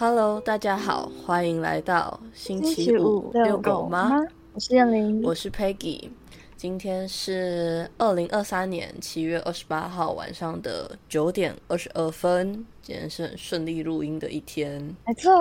[0.00, 4.16] Hello，大家好，欢迎来到星星期五遛狗吗？？
[4.54, 6.08] 我是燕玲，我是 Peggy，
[6.56, 14.80] 今天是二零二三年七月二十八号晚上的九点二十二分，今天是很顺利录音的一天。
[15.04, 15.32] 没错，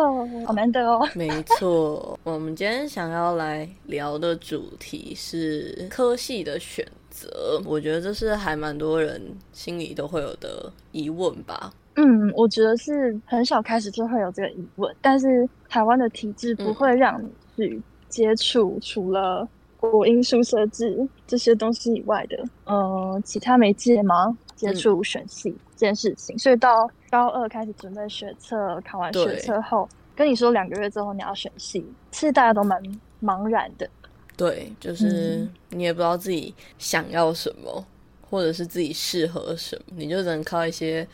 [0.47, 1.07] 好难得哦。
[1.13, 9.21] 没错，我们今天想要来聊的主题是科系的选择，我觉得这是还蛮多人
[9.53, 11.71] 心里都会有的疑问吧。
[11.97, 19.47] 嗯，我觉得是很小开始就会有这个疑问，但是台湾的体制不会让你去接触除了
[19.79, 24.37] 国音书设置这些东西以外的，呃，其他媒介吗？
[24.55, 29.37] 接触选系这件事情，所以到高二开始准备学测，考完学对。
[29.37, 32.81] 测后，跟你说两个月之后你要选系，其实大家都蛮
[33.21, 33.87] 茫然的。
[34.35, 35.49] 对，就是嗯。
[35.69, 37.85] 你也不知道自己想要什么，
[38.29, 41.07] 或者是自己适合什么，你就只能靠一些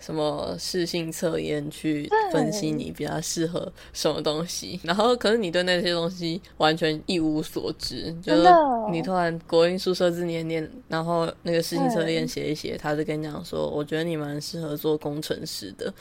[0.00, 4.80] 什么适性测验去分析你比较适合什么东西。
[4.82, 8.48] 然后，可是你对那些东西完全一无所知，就是
[8.90, 15.92] 你突然国英数设置念念，然后那个适性测验写一写，他就跟你讲说，我觉得你蛮适合做工程师的。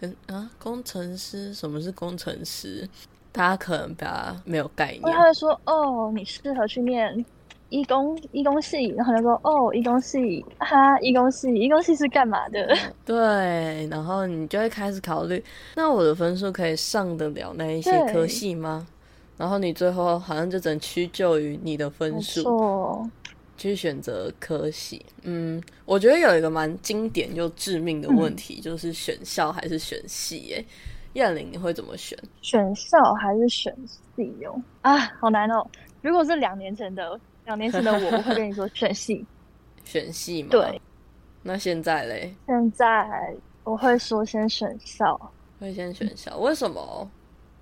[0.00, 2.88] 跟啊，工程师什么是工程师？
[3.32, 5.02] 大家可能比较没有概念。
[5.02, 7.24] 他会说：“哦，你适合去念
[7.70, 15.42] 医工医工系。”然后他就说：“哦，医工系，哈，医工系，医工系是干嘛的对，然后你就会开始考虑，
[15.76, 18.86] 那我的分数可以上得了那一些科系吗？
[19.36, 23.10] 然后你最后好像就只能屈就于你的？”分没数错，
[23.56, 25.04] 去选择科系。
[25.22, 30.38] 嗯，我觉得有一个蛮经典又致命的问嗯题，就是选校还是选系？
[30.48, 30.64] 耶，
[31.14, 32.18] 燕玲你会怎么选？
[32.40, 34.62] 选校还是选系哦？
[34.82, 35.66] 啊，好难哦！
[36.00, 37.20] 如果是两年前的
[37.50, 39.26] 两年前的我，我会跟你说选系。
[39.84, 40.50] 选系嘛？
[40.52, 40.80] 对，
[41.42, 43.34] 那现在嘞，现在
[43.64, 45.18] 我会说先选校，
[45.58, 46.36] 会先选校？
[46.38, 47.10] 为什么？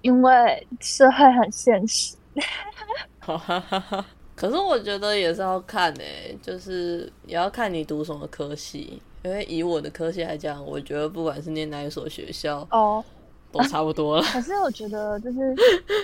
[0.02, 2.14] 因为社会很现实。
[4.36, 9.00] 可是我觉得也是要看诶、就是也要看你读什么科系。
[9.24, 13.02] 因为以我的科系来讲，我觉得不管是念哪一所学校，哦，
[13.50, 14.22] 都差不多了。
[14.24, 15.54] 可是我觉得就是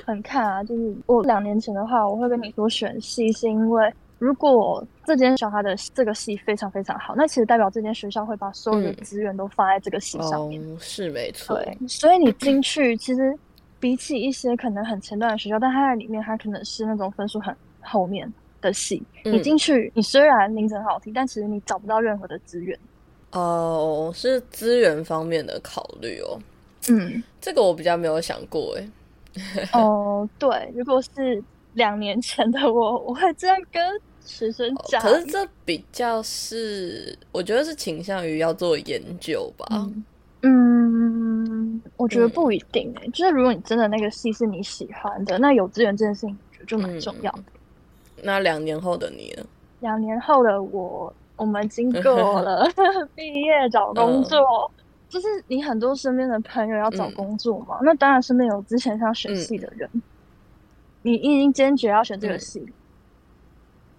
[0.06, 10.62] 很看啊，就是我两年前的话，我会跟你说选系，是因为如果这间小它的这个系非常非常好，那其实代表这间学校会把所有的嗯资源都放在这个系上面。
[10.62, 11.56] 哦，是没错。
[11.56, 13.36] 对，所以你进去其实
[13.78, 18.32] 比起一些可能很前段的学校，但它在里面它可能是那种分数很后面
[18.62, 22.78] 的系，你嗯进去你虽然名字很好听，但其实你找不到任何的资源。
[23.32, 26.38] 哦，是资源方面的考虑哦。
[26.90, 28.88] 嗯，这个我比较没有想过哎。
[29.72, 33.82] 哦、对，如果是两年前的我， 我会这样跟
[34.24, 35.00] 学生哦讲。
[35.00, 39.66] 可是这比较是，我觉得是倾向于要做研究吧。
[39.70, 40.04] 嗯
[40.42, 47.44] 嗯，我觉得嗯不一定诶、就是如果你真的那个系是你喜欢的，那有资源这件事情我觉得就蛮重要的。
[48.22, 49.44] 那两年后的你呢？
[49.80, 52.66] 两年后的我，我们经过了
[53.16, 54.70] 毕业找工作，
[55.08, 59.88] 就是你很多身边的朋友要找工作嘛，那当然身边有之前想选戏的人，
[61.02, 62.66] 你你已经坚决要选这个戏，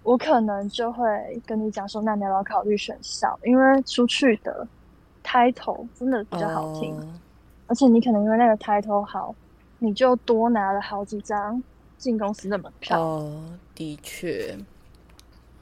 [0.02, 1.06] 我可能就会
[1.46, 3.38] 跟你讲说，那你要不要考虑选校？
[3.44, 4.66] 因为出去的
[5.24, 7.06] title 真的比较好听，哦
[7.68, 9.34] 而且你可能因为那个 title 好，
[9.78, 11.60] 你就多拿了好几张
[11.96, 13.00] 进公司的门票。
[13.00, 13.42] 哦，
[13.74, 14.56] 的确，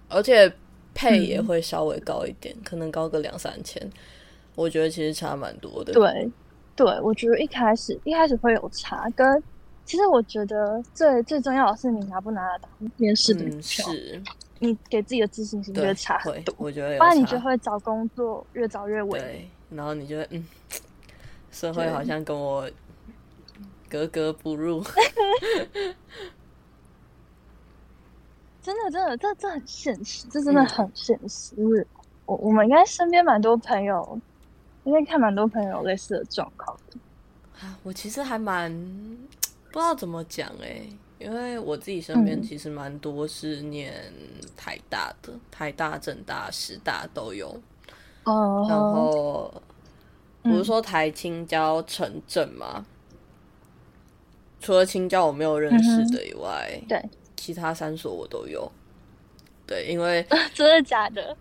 [0.09, 0.53] 而且
[0.93, 3.81] 配也嗯会稍微高一点，可能高个两三千。
[4.55, 6.31] 我觉得其实差蛮多的。，对，
[6.77, 9.43] 对，我觉得一开始一开始会有差，跟
[9.85, 14.23] 其实我觉得最最重要的是你拿不拿得到面试的是，
[14.61, 19.11] 你给自己的自信心就对，会差很会多，我觉得有不然你就会找工作越找越萎。
[19.19, 20.47] 对，然后你就会嗯，
[21.51, 22.71] 社会好像跟我
[23.91, 24.83] 格格不入。
[28.63, 31.55] 真的，真的，这这很现实，这真的嗯很现实。
[31.55, 31.87] 就是
[32.25, 34.19] 我我们应该身边蛮多朋友，
[34.85, 36.99] 应该看蛮多朋友类似的状况的。
[37.61, 38.73] 啊，我其实还蛮
[39.73, 40.89] 不知道怎么讲诶，
[41.19, 43.93] 因为我自己身边嗯其实蛮多是念
[44.57, 47.49] 台大的，台大、政大、师大都有。
[48.25, 49.53] 嗯，然后
[50.43, 52.85] 不是嗯说台青交城镇吗？
[54.61, 57.03] 除了青交我没有认识的以外，对，
[57.37, 58.71] 其他三所我都有。
[59.67, 61.37] 对，因为 真的假的？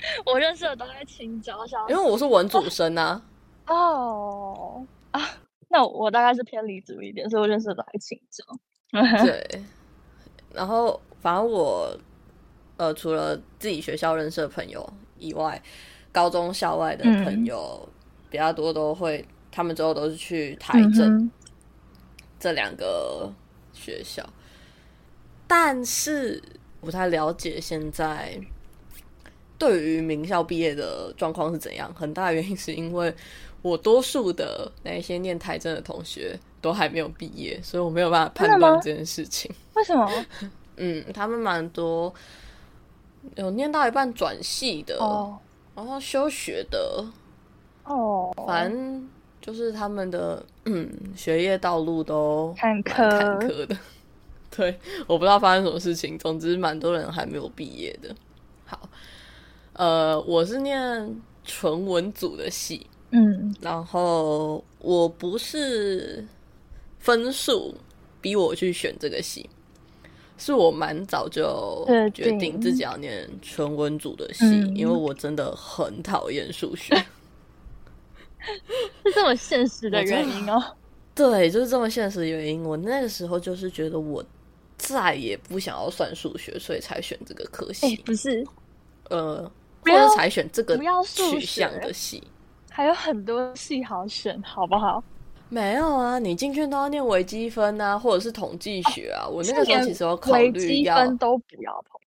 [0.24, 3.20] 我认识的都在青椒，小因为我是文主生啊，
[3.66, 5.20] 哦啊，
[5.68, 8.44] 那我我大概是偏离主一点，所以我认识的都还青椒。
[9.24, 9.62] 对，
[10.52, 11.94] 然后反正我
[12.76, 15.60] 呃，除了自己学校认识的朋友以外，
[16.12, 17.44] 高中校外的朋嗯。
[17.44, 17.88] 友
[18.30, 21.30] 比较多都会他们之后都是去台政
[22.38, 23.32] 这两个
[23.72, 24.22] 学校，
[25.46, 26.42] 但是
[26.80, 28.38] 不太了解现在
[29.58, 31.92] 对于名校毕业的状况是怎样。
[31.94, 33.12] 很大的原因是因为
[33.60, 39.50] 我多数的那些念台政的同学都还没有毕业，所以我没有办法判断这件事情。
[39.74, 40.08] 为什么？
[40.80, 42.14] 嗯，他们蛮多
[43.34, 44.96] 有念到一半转系的，
[45.74, 47.04] 然后休学的。
[47.84, 49.08] 哦，反正
[49.40, 53.76] 就是他们的嗯学业道路都坎坷坎坷的，
[54.54, 58.14] 对，我不知道发生什么事情，总之蛮多人还没有毕业的。
[59.78, 66.26] 好，呃，我是念纯文组的系，嗯，然后我不是
[66.98, 67.72] 分数
[68.20, 69.48] 逼我去选这个系，
[70.36, 74.44] 是我蛮早就决定自己要念纯文组的系，
[74.74, 76.94] 因为我真的很讨厌数学。
[79.04, 80.62] 是这么现实的原因哦，
[81.12, 82.62] 对，就是这么现实的原因。
[82.62, 84.24] 我那个时候就是觉得我
[84.76, 87.96] 再也不想要算数学，所以才选这个科系。
[88.06, 88.46] 不是，
[89.10, 89.50] 呃，
[89.82, 92.22] 或者才选这个不要取向的戏，
[92.70, 95.02] 还有很多戏好选，好不好？
[95.48, 99.26] 没有啊，你进去都要念微积分啊，或者是统计学啊。
[99.26, 102.00] 我那个时候其实有考虑要都不要碰。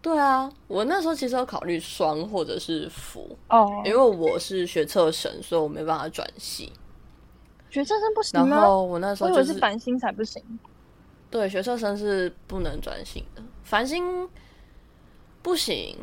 [0.00, 6.72] 对啊，我那时候其实有考虑双或者是辅哦，因为我是学测生，所以我没办法转系。
[7.68, 8.56] 学测生不行吗？
[8.56, 10.42] 然后我那时候就是繁星才不行。
[11.30, 14.26] 对，学测生是不能转型的，繁星
[15.42, 15.94] 不行。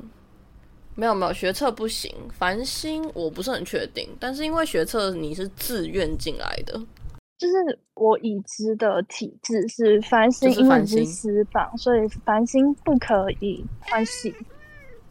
[0.95, 6.73] 没有没有，学测不行，繁星我不是很确定，但是因为学测你是自愿进来的。
[7.37, 7.53] 就是
[7.95, 14.33] 我已知的体制是繁星，因为是私榜，所以繁星不可以换系。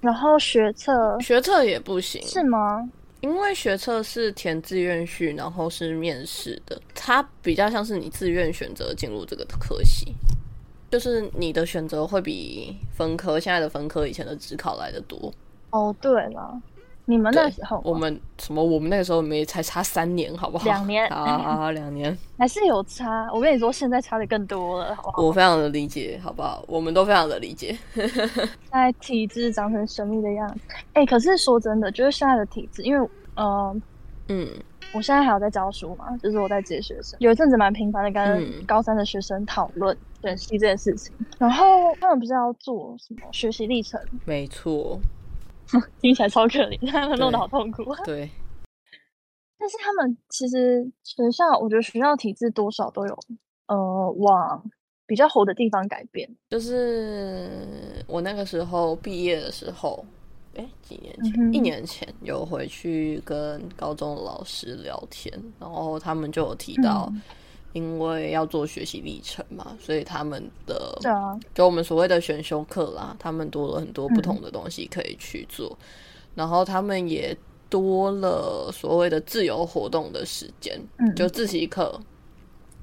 [0.01, 2.91] 然后学测，学测也不行，是吗？
[3.21, 10.15] 因为学测是填志愿序，然后是面试的，它比较像是你自愿选择进入这个科系，
[10.91, 15.33] 就是你的选择会比分科现在的分科以前的职考来的多。
[15.75, 16.63] 哦，对了。
[17.07, 18.65] 你们那时候，我们什么？
[18.65, 20.65] 我们那个时候没才差三年，好不好？
[20.65, 23.29] 两年啊，两年 还是有差。
[23.31, 25.23] 我跟你说，现在差的更多了，好不好？
[25.23, 26.65] 我非常的理解，好不好？
[26.67, 27.77] 我们都非常的理解。
[28.73, 30.61] 在体质长成神秘的样子，
[30.95, 33.77] 哎，可是说真的，就是现在的体质，因为呃，
[34.29, 34.49] 嗯，
[34.95, 44.01] 我现在还有在教书嘛，就是我在接学生，有一阵子蛮频繁的跟高三的学生讨论选系这件事情，然后他们不是要做什么学习历程？
[44.25, 44.99] 没错。
[46.01, 47.85] 听起来超可怜，他们弄得好痛苦。
[48.05, 48.31] 对，
[49.59, 53.19] 但是他们其实学校，我觉得学校体制多少都有
[53.67, 54.71] 呃往
[55.07, 56.29] 比较好的地方改变。
[56.51, 57.51] 就是
[58.07, 60.05] 我那个时候毕业的时候，
[60.55, 67.13] 哎，几年前，一年前有回去跟高中的老师聊天，然后他们就有提到。
[67.75, 70.97] 因为要做学习历程嘛，所以他们的
[71.53, 75.77] 就我们所谓的选修课啦，他们多了很多不同的东西可以去做，
[76.37, 77.37] 然后他们也
[77.69, 80.81] 多了所谓的自由活动的时间，
[81.17, 82.01] 就自习课，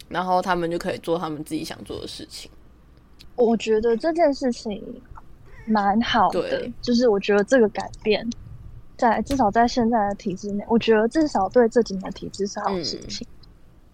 [0.10, 2.52] 然后他们就可以做他们自己想做的事情。
[3.38, 4.84] 我觉得这件事情
[5.66, 8.30] 蛮好的，就是我觉得这个改变
[8.98, 13.26] 在至少在现在的体制内，我觉得至少对这几年体制是好事情。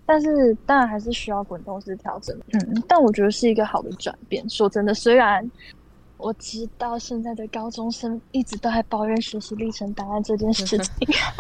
[0.08, 4.50] 但是当然还是需要滚动式调整，嗯，但我觉得是一个好的转变。
[4.50, 5.52] 说真的，虽然
[6.16, 10.90] 我知道现在的高中生一直都在抱怨学习历程档案这件事情，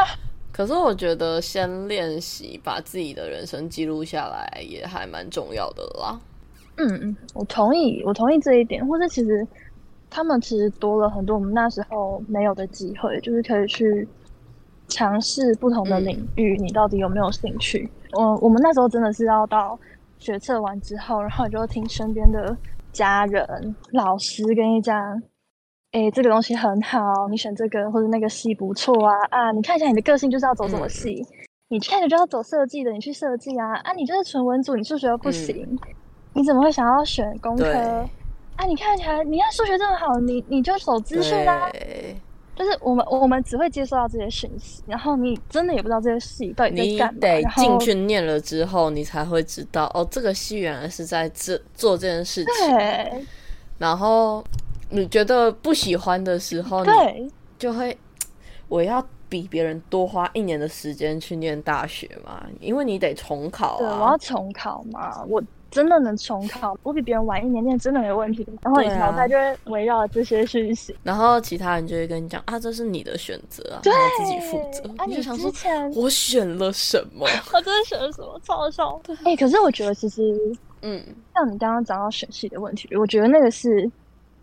[0.51, 6.19] 可是我觉得先练习把自己的人生记录下来也还蛮重要的啦。
[6.75, 8.85] 嗯嗯，我同意，我同意这一点。
[8.85, 9.47] 或者其实
[10.09, 14.07] 他们其实多了很多我们那时候没有的机会，就是可以去
[14.89, 17.89] 尝试不同的领域，你到底有没有兴趣？
[18.13, 19.77] 我我们那时候真的是要到
[20.17, 22.55] 学测完之后，然后你就听身边的
[22.91, 25.21] 家人、老师跟你讲，
[25.91, 26.99] 哎，这个东西很好，
[27.29, 29.51] 你选这个或者那个系不错啊啊！
[29.51, 31.25] 你看一下你的个性就是要走什么系，
[31.69, 33.93] 你看着就要走设计的，你去设计啊啊！
[33.93, 35.77] 你就是纯文组，你数学又不行，
[36.33, 37.71] 你怎么会想要选工科？
[38.55, 41.69] 啊，你看起来你看数学这么好，你你就走资讯啦。
[42.57, 47.19] 就是我们我们只会接收到这些讯息，然后你真的也不知道这些戏到底在干嘛。
[47.19, 52.75] 你得进去念了之后，你才会知道哦，这个戏原来是在这做这件事情。
[52.75, 53.25] 对。
[53.77, 54.43] 然后
[54.89, 57.95] 你觉得不喜欢的时候，你，就会
[58.67, 63.77] 我要比别人多花一年的时间去念大学嘛，因为你得重考啊。
[63.77, 65.23] 对，我要重考嘛。
[65.25, 68.47] 我真的能重考，我比别人晚一年念真的没问题。
[68.61, 74.89] 然后你脑袋就会围绕这些讯息，然后其他人就会跟你讲啊，这是你的选择啊，你要自己负责。
[74.97, 77.27] 啊，你想之前我选了什么？
[77.53, 78.39] 我真的选了什么？
[78.43, 78.99] 超好笑。
[79.23, 80.21] 哎，可是我觉得其实，
[80.81, 83.83] 嗯，像你刚刚讲到选系的问题，我觉得那个是，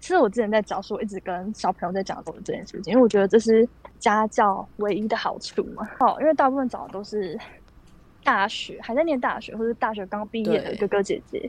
[0.01, 3.67] 其实我之前在教书，一直跟小朋友在讲过这件事情，因为我觉得这是
[3.99, 5.89] 家教唯一的好处嘛。
[6.01, 7.39] 哦，因为大部分找的都是。
[8.25, 11.49] 大学还在念大学，或者大学刚毕业的哥哥姐姐，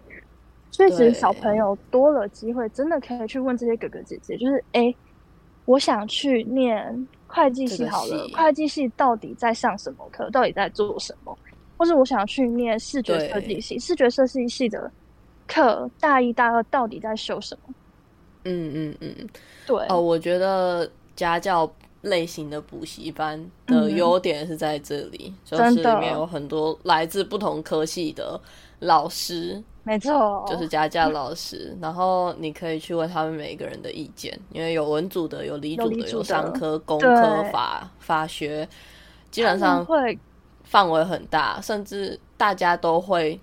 [0.70, 4.94] 所以其实小朋友多了机会，真的可以去问这些哥哥姐姐，就是哎，
[5.65, 11.36] 我想去念会计系好了，会计系到底在上什么课，到底在做什么？
[11.77, 14.91] 或者我想去念视觉设计系，视觉设计系的
[15.48, 17.74] 课大一、大二到底在修什么？
[18.44, 19.29] 嗯嗯嗯，
[19.65, 21.74] 对哦，我觉得家教。
[22.05, 28.39] 类型的补习班的优点是在这里，就是里面有很多来自不同科系的
[28.79, 31.75] 老师，没错，就是家教老师。
[31.81, 38.67] 然后你可以去问他们每一个人的意见，因为有文组的，有理组的，有商科、工科、法法学，
[39.31, 40.17] 基本上会
[40.63, 43.39] 范围很大，甚至大家都会。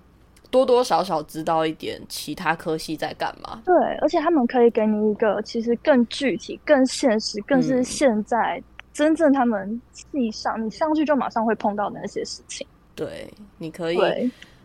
[0.53, 3.59] 多多少少知道一点其他科系在干嘛。
[3.65, 8.61] 对，而且他们可以给你一个其实更具体、更现实、更是现在
[8.93, 12.67] 真正他们系上你上去就马上会碰到的那些事情。
[12.93, 13.97] 对，你可以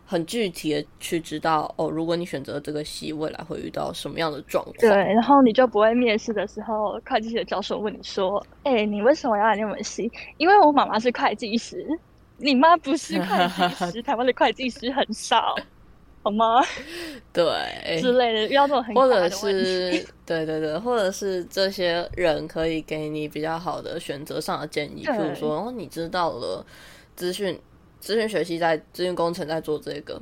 [0.05, 4.75] 很具体的去知道哦，如果你选择这个系，未来会遇到什么样的状况。
[4.77, 11.83] 对，然后你就不会面试的时候，会计系的教授问你说：“哎，你为什么要来念我们系？”因为我妈妈是会计师，
[12.37, 15.55] 你妈不是会计师， 台湾的会计师很少。
[16.21, 16.61] 好吗？
[17.31, 17.45] 对，
[18.01, 19.91] 之类的，遇到这种很或者是
[20.25, 26.65] 对对对，或者是这些人可以给你比较好的选择上的建议，比如说，哦，你知道了
[27.15, 27.57] 资讯
[27.99, 30.19] 资讯学习在资讯工程在做这个，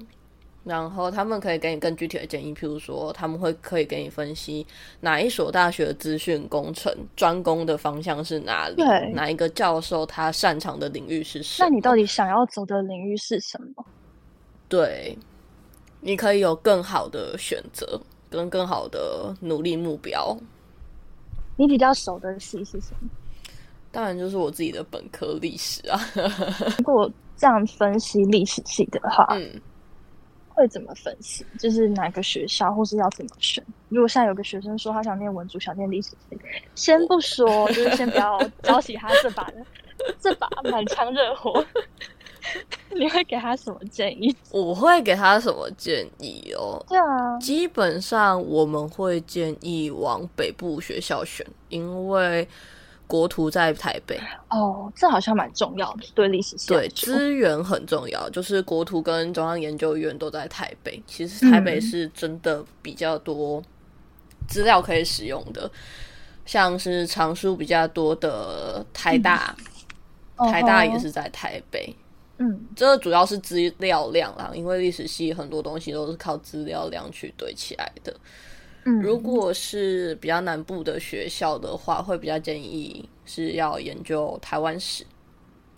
[0.63, 4.65] 然后他们可以给你更具体的建议，譬如说，他们会可以给你分析
[5.01, 11.69] 哪一所大学的资讯工程专攻的方向是哪里，哪一个教授他擅长的领域是什么？
[11.69, 13.85] 那你到底想要走的领域是什么？
[14.69, 15.17] 对。
[16.07, 17.99] 你可以有更好的选择，
[18.29, 20.37] 跟更好的努力目标。
[21.57, 23.09] 你比较熟的系是什么？
[23.91, 25.99] 当然就是我自己的本科历史啊。
[26.79, 29.59] 如果这样分析历史系的话，嗯，
[30.47, 31.45] 会怎么分析？
[31.59, 33.61] 就是哪个学校，或是要怎么选？
[33.89, 36.39] 如果现在有个学生说他想念文组，想念历史系，
[36.73, 39.51] 先不说，就是先不要 浇起他这把
[40.21, 41.61] 这把满腔热火。
[42.95, 44.35] 你会给他什么建议？
[44.51, 46.83] 我会给他什么建议哦？
[46.87, 52.47] 对啊，基本上我们会建议往北部学校选，因为
[53.05, 54.19] 国图在台北。
[54.49, 56.67] 哦，这好像蛮重要的，对历史系。
[56.67, 61.01] 对，资源很重要，就是国图跟中央研究院都在台北。
[61.05, 63.61] 其实台北是真的比较多
[64.47, 65.69] 资料可以使用的，
[66.45, 69.55] 像是藏书比较多的台大，
[70.37, 71.95] 台大也是在台北。
[72.39, 78.15] 嗯，这主要是资料量啦，因为历史系很多东西都是靠资料量去堆起来的。
[78.85, 85.03] 嗯，如果是比较南部的学校的话，会比较建议是要研究台湾史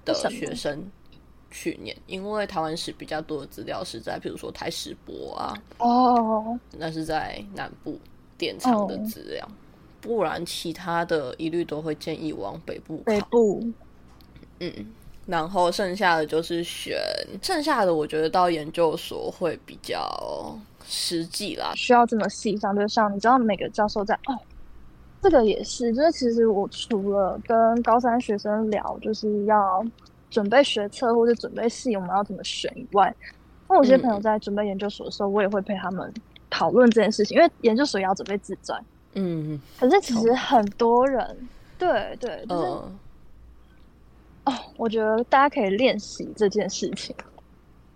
[0.04, 0.86] 的学生
[1.50, 7.98] 去年，因为台湾史比较多的资料是在，比如说台史博啊，哦，那是在南部
[8.38, 9.50] 典藏的资料，
[10.02, 12.98] 不然其他的一律都会建议往北部。
[13.06, 13.66] 北部，
[14.60, 14.72] 嗯。
[15.30, 16.98] 然后剩下的就是选，
[17.40, 20.58] 剩下的我觉得到研究所会比较
[20.88, 24.36] 实际啦，需要这么细上，就像你知道每个教授在哦，
[25.22, 29.86] 这个也是，就是其实我除了跟高三学生聊，就是要
[30.32, 33.16] 准备学测或者准备系我们要怎么选以外，
[33.68, 36.12] 那我有些朋友在准备研究所的时候，我也会陪他们
[36.50, 38.84] 讨论这件事情，因为研究所也要准备自传，
[39.14, 41.38] 嗯，可是其实很多人，
[41.78, 42.66] 对对，就是。
[44.50, 47.16] 哦，我觉得大家可以练习这件事情，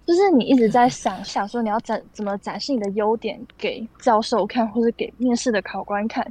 [0.06, 6.26] 就是你一直在想想说你要展怎么展示你的优点给教授看，或者给面试的考官看，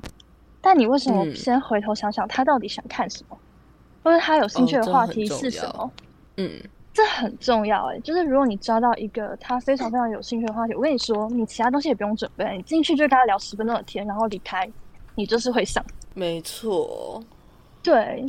[0.61, 3.37] 但你为什么先回头想想他到底想看什么，
[4.05, 5.91] 或者他有兴趣的话题是什么？
[6.37, 6.62] 嗯，
[6.95, 14.71] 这很重要哎，就是如果你抓到一个他非常非常有兴趣的话题，我跟你说，你其他东西也不用准备，你进去就跟他聊十分钟的天，然后离开，
[15.17, 15.85] 你就是会上。
[16.14, 17.23] 没错，
[17.83, 18.25] 对。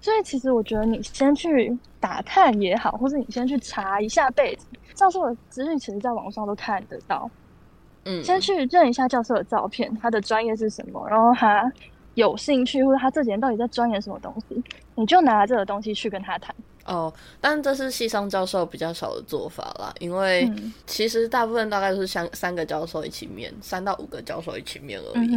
[0.00, 7.30] 所以其实我觉得你先去打探也好，或者你先去查一下背景，教授的资讯其实在网上都看得到。
[8.06, 11.70] 嗯，先去认一下教授的照片，他的专业是什么，然后他
[12.14, 14.62] 有兴趣或者他这几年到底在钻研什么东西，
[14.94, 16.54] 你就拿这个东西去跟他谈。
[16.86, 20.50] 哦，但这是系上教授比较少的做法啦，因为
[20.86, 25.36] 其实大部分大概都是三三个教授一起面，三到五个教授一起面而已。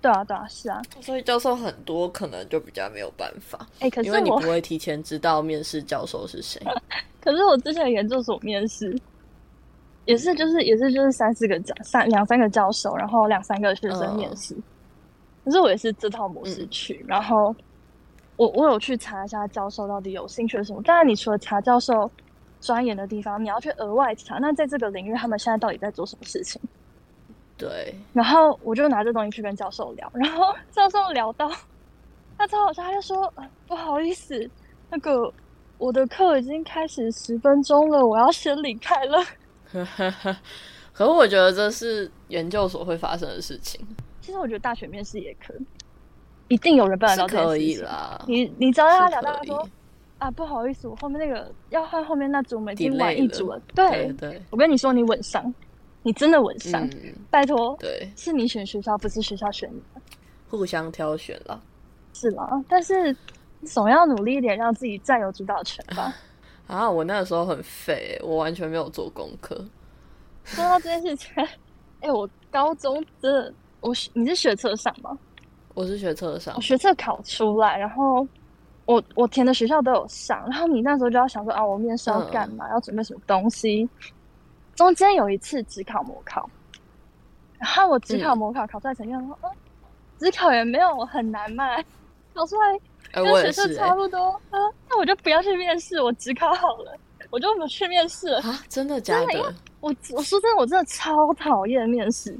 [0.00, 3.66] 对啊，对啊，是啊，所以教授很多，可能就比较没有办法。
[3.80, 6.60] 哎，可是因为你不会提前知道面试教授是谁。
[7.20, 8.98] 可是我之前研究所面试，
[10.06, 14.56] 也是就是也是就是三四个教三两三个教授，然后两三个学生面试。
[15.44, 17.54] 可是我也是这套模式去，然后
[18.36, 20.82] 我我有去查一下教授到底有兴趣什么。
[20.82, 22.10] 当然，你除了查教授
[22.58, 26.58] 钻研的地方，你要去额外查，那在这个领域他们现在到底在做什么事情？
[27.60, 31.48] 对，然后我就拿这东西去跟教授聊， 然后教授聊到
[32.38, 33.32] 他超好笑，他就说
[33.68, 34.50] ：“不好意思，
[34.90, 35.32] 那个
[35.78, 39.18] 我的课已经开始十分钟了，我要先离开了。”
[40.92, 43.80] 可是我觉得这是研究所会发生的事情。
[44.20, 45.66] 其实我觉得大学面试也可以，
[46.48, 47.44] 一定有人办得到。
[47.46, 49.68] 可以啦，你你只要他聊到他说
[50.18, 55.52] ：“啊，不好意思，我后面那个要换后面那组，我们已经晚一组了。”对对，我跟你说，你稳上。
[56.02, 56.88] 你真的稳上，
[57.30, 59.80] 拜托，对，是你选学校，不是学校选你，
[60.48, 61.62] 互相挑选了，
[62.14, 63.14] 是啦，但是
[63.64, 66.14] 总要努力一点，让自己占有主导权吧。
[66.66, 69.62] 啊，我那个时候很废，我完全没有做功课。
[70.44, 71.30] 说到这件事情，
[72.00, 75.18] 哎，我高中真的，我你是学测上吗？
[75.74, 78.26] 我是学测上，我学测考出来，然后
[78.86, 82.68] 我我填的学校都有上，然后你那时候就要想说啊，我面试要干嘛？
[82.70, 83.88] 要准备什么东西？
[84.80, 86.48] 中间有一次只考模考，
[87.58, 89.50] 然后我只考模考考出来成绩，说嗯，
[90.18, 91.76] 只考也没有很难嘛，
[92.32, 92.80] 考出来
[93.12, 96.96] 跟学测差不多，嗯，那我就不要去面试，我只考好了，
[97.28, 98.58] 我就不去面试了啊！
[98.70, 99.54] 真的假的？
[99.80, 102.34] 我我说真的，我真的超讨厌面试，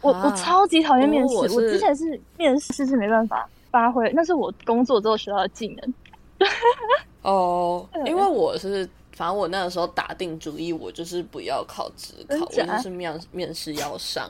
[0.00, 5.94] 我我超级讨厌面试，我之前是面试是没办法发挥，那是我工作之后学到的技能。
[7.22, 8.84] 哦，因为我是。
[9.16, 14.28] 反正我那个时候打定主意，我就是不要考职考，我就是面面试要上。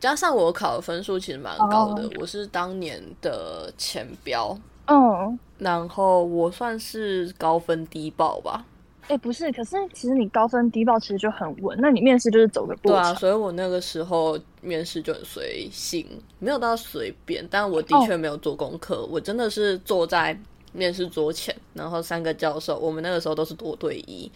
[0.00, 4.56] 加上我考的分数其实蛮高的，我是当年的前标。
[4.86, 8.64] 嗯，然后我算是高分低报吧。
[9.08, 12.92] 哎，不是，可是其实你高分低报其实就很稳，那你面试就是走个过程。
[12.92, 16.06] 对啊，所以我那个时候面试就很随性，
[16.38, 20.38] 没有到随便，但我的确没有做功课，我真的是坐在。
[20.72, 24.30] 面试桌前，然后三个教授，我们那个时候都是多对一，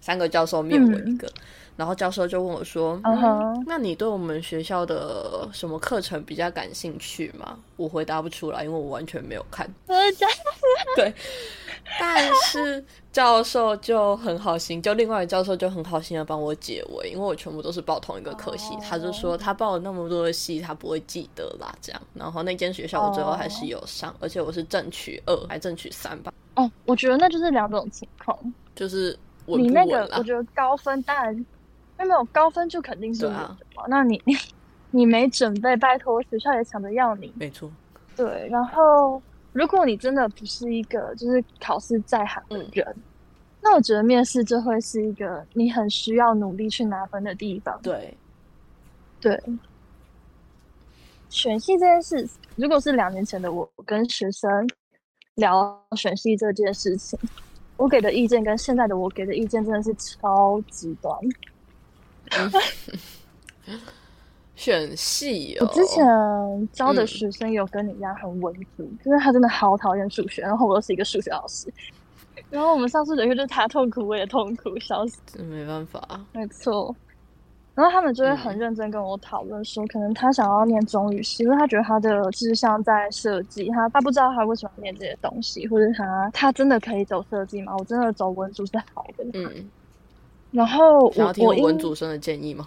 [0.00, 1.30] 三个教授面我一个，
[1.78, 3.00] 然后教授就问我说
[3.64, 9.72] ：“那你对我们学校的什么课程比较感兴趣吗？”我回答不出来，因为我完全没有看。
[10.96, 11.14] 对，
[12.00, 22.02] 但是教授就很好心，就另外一个教授就很好心的帮我解围，因为我全部都是报同一个科系，他就说他报了那么多的系，他不会记得啦，这样。
[22.12, 26.32] 然后那间学校我最后还是有上，而且我是正取二，还正取三吧。
[26.56, 28.36] 哦，我觉得那就是两种情况，
[28.74, 31.46] 就是你那个，我觉得高分当然
[32.04, 33.84] 没有高分就肯定是稳的嘛。
[33.88, 34.34] 那你你
[34.90, 37.70] 你没准备，拜托学校也抢着要你，没错。
[38.16, 42.96] 对，然后如果你真的不是一个就是考试在行的人，
[43.60, 47.78] 那我觉得面试就会是一个你很需要努力去拿分的地方。
[47.82, 48.16] 对，
[49.20, 49.40] 对，
[51.28, 54.66] 选系这件事，如果是两年前的我跟学生
[55.34, 57.18] 聊选系这件事情，
[57.76, 61.12] 我给的意见跟现在的我给的意见真的是超极端。
[64.54, 66.04] 选系，我之前
[66.72, 71.72] 教的学生有跟你一样很文组，就是他真的好讨厌数学，然后我又是一个数学老师，
[72.50, 76.94] 然后我们上数学课就是他痛苦我也痛苦，笑死，这没办法，没错。
[77.76, 87.72] 然后他们就会很认真跟我讨论说，可能他想要念中语系，因为他觉得他的志向在设计，他他不知道他为什么念这些东西，或者他他真的可以走设计吗？
[87.78, 89.70] 我真的走文组是好的，嗯。
[90.50, 92.66] 然后我听文主生的建议吗？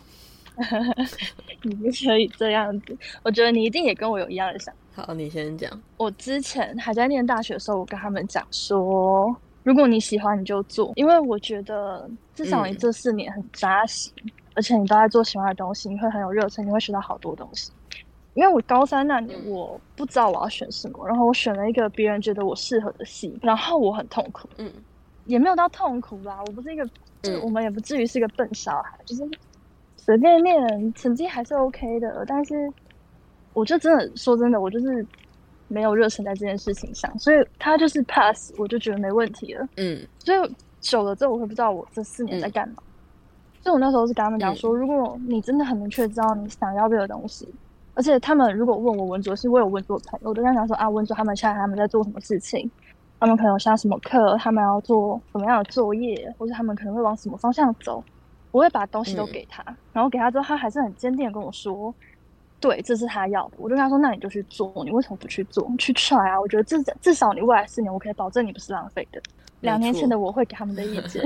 [1.64, 5.04] 你不可以这样子，我觉得你一定也跟我有一样的想法。
[5.04, 5.72] 好，你先讲。
[5.98, 14.12] 我之前还在念大学的时候，我跟他们讲说，如果你喜欢，你就做，因为我觉得至少你这四年很扎实，
[14.54, 17.72] 而且你都在做喜欢的东西，你会很有热忱，你会学到好多东西。
[18.34, 24.72] 因为我高三那年我不知道我要选什么，然后我选了一个别人觉得我适合的系，然后我很痛苦，嗯，
[25.32, 26.86] 也没有到痛苦吧，我不是一个，
[27.22, 29.28] 就我们也不至于是一个笨小孩，就是。
[30.04, 32.56] 随便念，成绩还是 OK 的，但是
[33.54, 35.06] 我就真的说真的，我就是
[35.68, 39.68] 没有热忱在这件事情上，所以他就是 pass，我就觉得没问题了。
[39.78, 42.78] 嗯，所以久了之后，我会不知道我这四年在干嘛。
[43.62, 47.48] 所以我那时候是跟他们讲说，如果你真的很明确知道你想要这个东西，
[47.94, 52.68] 而且他们如果问我文卓是我有文卓朋友，我都跟他讲说啊，文卓他们现在他们在做什么事情，
[53.22, 58.04] 他们可能有下什么课，他们要做什么样的作业，或者他们可能会往什么方向走，
[58.50, 61.94] 我会把东西都给他，然后给他之后，他还是很坚定的跟我说，
[62.60, 63.52] 对，这是他要的。
[63.58, 65.72] 我就跟他说，那你就去做，你为什么不去做？
[65.78, 66.42] 去 try 啊！
[66.42, 69.22] 我觉得至至少你未来四年，我可以保证你不是浪费的。
[69.60, 71.24] 两年前的我会给他们的意见。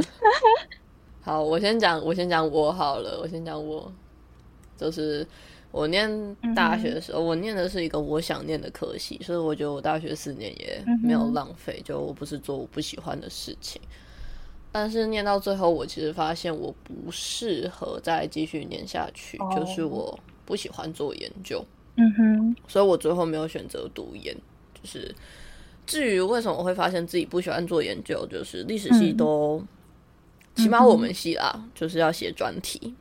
[1.23, 3.89] 好，我先讲，我先讲我好了，我先讲我，
[4.75, 5.25] 就是
[5.75, 6.09] 我念
[6.55, 13.81] 大学的时候，我念的是一个我想念的科系，所以我觉得我大学四年也没有浪费，就我不是做我不喜欢的事情。
[14.71, 21.61] 但是念到最后，我其实发现我不适合再继续念下去，就是我不喜欢做研究。
[21.97, 24.33] 嗯哼，所以我最后没有选择读研。
[24.73, 25.13] 就是
[25.85, 29.61] 至于为什么我会发现自己不喜欢做研究，就是历史系都。
[30.55, 32.95] 起码我们系啦，就是要写专题。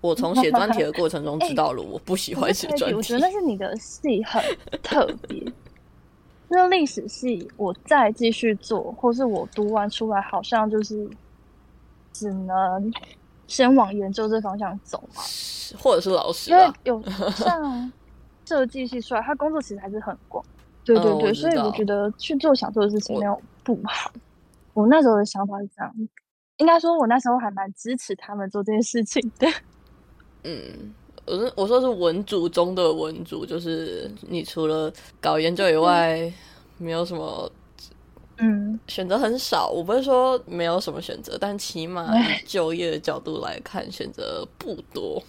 [0.00, 2.96] 我从写专题的过程中 知道了，我不喜欢写专题。
[2.96, 4.42] 我觉得那是你的系很
[4.82, 5.52] 特别。
[6.48, 11.08] 那历史系，我再继续做，或是我读完出来，好像就是
[12.12, 12.92] 只能
[13.46, 15.22] 先往研究这方向走嘛，
[15.78, 16.50] 或者是老师。
[16.50, 17.00] 因为有
[17.36, 17.92] 像
[18.44, 20.44] 设计系出来，他工作其实还是很广。
[20.84, 24.10] 对对对，所以我觉得去做想做的事情没有不好。
[24.72, 25.94] 我那时候的想法是这样，
[26.56, 29.46] 应该说，我那时候还蛮支持他们做这件事情的。
[30.44, 30.94] 嗯，
[31.26, 36.32] 我是我说是文组中的文组，就是你除了搞研究以外，
[36.78, 37.50] 没有什么，
[38.38, 39.68] 嗯，选择很少。
[39.68, 42.10] 我不是说没有什么选择，但起码
[42.46, 45.22] 就业的角度来看，选择不多。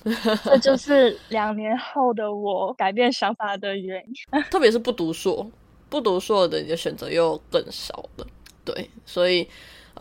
[0.45, 4.41] 这就是两年后的我改变想法的原因。
[4.49, 5.45] 特别是不读硕，
[5.89, 8.25] 不读硕的你的选择又更少了。
[8.63, 9.45] 对，所以，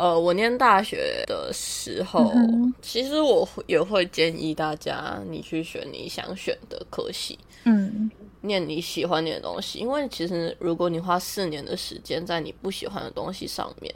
[0.01, 2.33] 呃，我念大学的时候，
[2.81, 8.11] 其实我也会建议大家，你去选你想选的科系，嗯，
[8.41, 9.79] 念你喜欢念的东西。
[9.79, 13.95] 因为其实，如果你花四年的时间在你不喜欢的东西上面，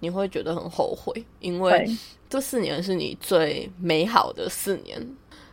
[0.00, 1.88] 你会觉得很后悔，因为
[2.28, 5.00] 这四年是你最美好的四年。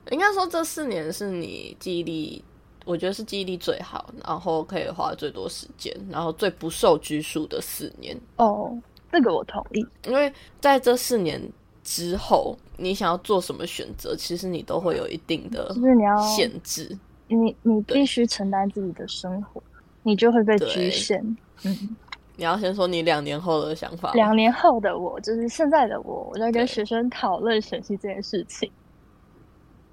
[0.09, 2.43] 应该说，这四年是你记忆力。
[2.85, 8.15] 我觉得是记忆力最好，然后可以花最多时间，然后最不受拘束的四年。
[8.37, 8.75] 哦，
[9.15, 9.85] 这个我同意。
[10.05, 11.41] 因为在这四年
[11.83, 16.97] 之后，你想要做什么选择，其实你都会有一定的，就是你要限制。
[17.27, 19.63] 你你必须承担自己的生活，
[20.03, 21.19] 你就会被局限。
[21.63, 21.95] 嗯，
[22.35, 24.11] 你要先说你两年后的想法。
[24.11, 28.69] 两年后的我，就是现在的我，我在跟学生讨论选系这件事情。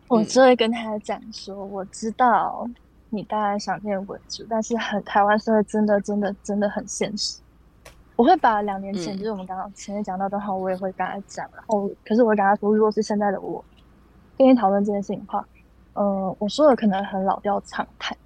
[0.09, 2.69] 我就会跟他讲说，我知道
[3.09, 7.39] 你当然想念文主，但是很台湾社会真的真的真的很现实。
[8.17, 11.49] 我会把两年前就是我们刚刚前面讲到的话，我也会跟他讲。
[11.55, 13.65] 然后，可是我会跟他说，如果是现在的我
[14.37, 15.47] 跟你讨论这件事情的话，
[15.95, 18.17] 呃，我说的可能很老调常谈，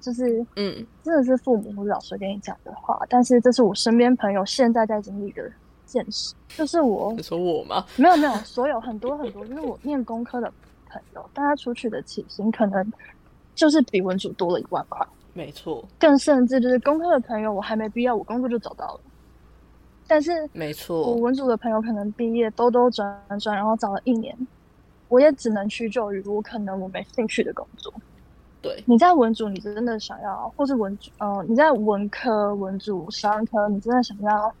[0.00, 5.50] 就是嗯，真的是父母或者老师跟你讲的话，但是这是我身边朋友现在在经历的
[5.86, 7.84] 现实，就是我你说我吗？
[7.96, 10.52] 没有没有，所有很多很多，就是我念工科的。
[10.88, 12.92] 朋友，大家出去的起薪可能
[13.56, 15.04] 就是比文主多了一万块，
[15.34, 15.84] 没错。
[15.98, 19.00] 更甚至就是工科的朋友，我还没毕业，我工作就找到了。
[20.06, 24.36] 但是，没错，我文组的朋友可能毕业兜兜转转，然后找了一年，
[25.08, 27.92] 我也只能屈就于我可能我没兴趣的工作。
[28.62, 34.52] 对，你在文组，你真的想要，或是文主，呃，你在文科、文组、商科，你真的想要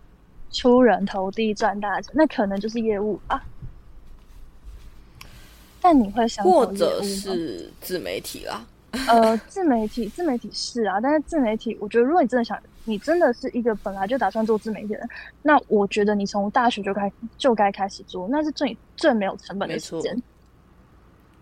[0.50, 3.42] 出人头地赚大钱，那可能就是业务啊。
[5.80, 8.66] 但你会想，或者是自媒体啦？
[9.08, 15.08] 呃，自媒体，自媒体是啊，但是自媒体，我觉得如果你真的想，你真的是一个本来就打算做自媒体的人，
[15.42, 20.22] 那我觉得你从大学就开就该开始做，那是最最没有成本的时间。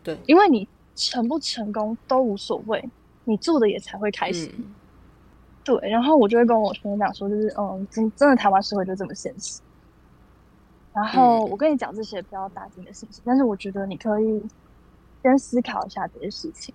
[0.03, 2.83] 对，因为你成不成功都无所谓，
[3.25, 4.51] 你做的也才会开始。
[5.63, 9.61] 对，然后我就会跟我学生讲说，就是嗯，真真的台湾社会就这么现实。
[10.93, 14.43] 然后我跟你讲这些比较打击的事情，但是我觉得你可以
[15.23, 16.75] 先思考一下这些事情。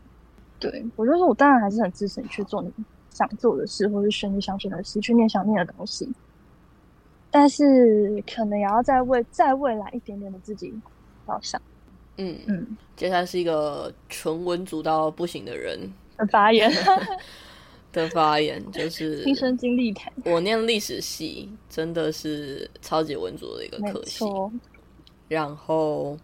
[0.59, 2.73] 对我就说，我当然还是很支持你去做你
[3.11, 6.09] 想做的事，或是选你想选的事，去念想念的东西。
[7.31, 10.73] 但是可能也要在为在未来一点点的自己
[11.27, 11.61] 着想。
[12.17, 15.79] 嗯嗯，接下来是一个纯文组到不行的人
[16.17, 16.71] 的发言。
[17.91, 20.13] 的发言就是 亲身经历谈。
[20.23, 24.25] 我念历史系真的是超级文组的一个科系，
[25.27, 26.15] 然后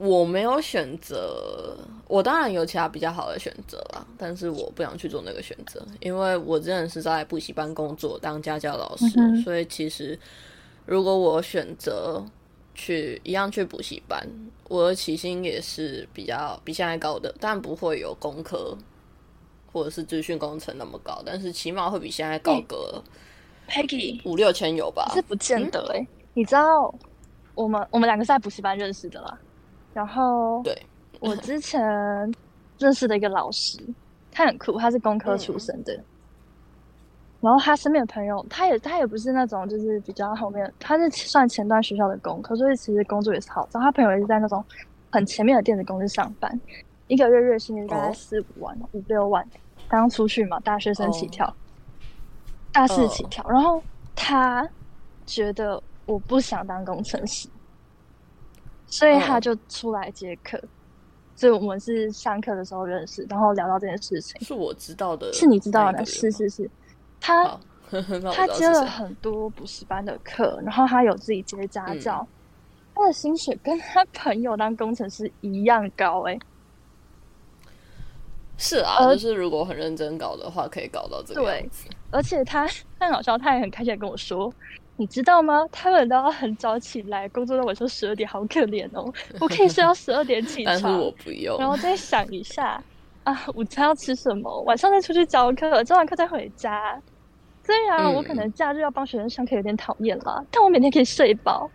[0.00, 1.76] 我没有选择，
[2.08, 9.06] 我当然有其他比较好的选择啦，但是我不想去做那个选择，因为我真的是在补习班工作当家教老师，
[9.44, 10.18] 所以其实
[10.86, 12.24] 如果我选择
[12.74, 14.26] 去一样去补习班，
[14.68, 18.76] 我的起薪也是比较比现在高的，但不会有工科。
[19.72, 23.00] 或者是资讯工程那么高，但是起码会比现在高个
[23.68, 25.12] Peggy 五六千有吧？
[25.14, 26.92] 是不见得哎，你知道
[27.54, 29.38] 我们我们两个是在补习班认识的啦。
[29.92, 30.86] 然后对，
[31.20, 31.80] 我之前
[32.78, 33.78] 认识的一个老师，
[34.30, 35.98] 他很酷，他是工科出身的。
[37.40, 43.80] 然后他身边的朋友，他也他也不是那种就是比较后面，他是算前段学校的工科，所以其实工作也是好找。
[43.80, 44.62] 他朋友也是在那种
[45.10, 46.60] 很前面的电子公司上班，
[47.06, 49.42] 一个月月薪大概四五万、五六万，
[49.88, 51.50] 刚出去嘛，大学生起跳，
[52.72, 53.42] 大四起跳。
[53.48, 53.82] 然后
[54.14, 54.68] 他
[55.24, 57.48] 觉得我不想当工程师，
[58.90, 60.60] 所以他就出来接课。
[61.34, 64.38] 所以我们是上课的时候认识，然后聊到这件事情。
[64.42, 66.70] 是我知道的，是你知道的，是是是。
[67.18, 67.58] 他
[68.34, 72.26] 他接了很多补习班的课，然后他有自己接家教，
[72.94, 76.38] 他的薪水跟他朋友当工程师一样高哎。
[78.58, 81.88] 是啊，就是如果很认真搞的话，可以搞到这个样子。
[82.10, 82.68] 而且他
[83.00, 84.52] 很好笑，他也很开心的跟我说
[85.00, 85.66] ：“你知道吗？
[85.72, 89.10] 他们都要很早起来工作到晚上十二点，好可怜哦！
[89.40, 91.58] 我可以睡到十二点起床， 但是我不用。
[91.58, 92.78] 然后再想一下
[93.24, 94.60] 啊，午餐要吃什么？
[94.64, 97.00] 晚上再出去教课，教完课再回家。”
[97.64, 101.70] 虽然我可能假日要帮学生上课有点讨厌啦，但我每天可以睡饱。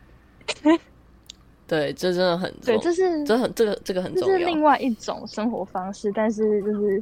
[1.68, 4.28] 对，这真的很对，这是这很这个这个很重要。
[4.28, 7.02] 这是另外一种生活方式，但是就是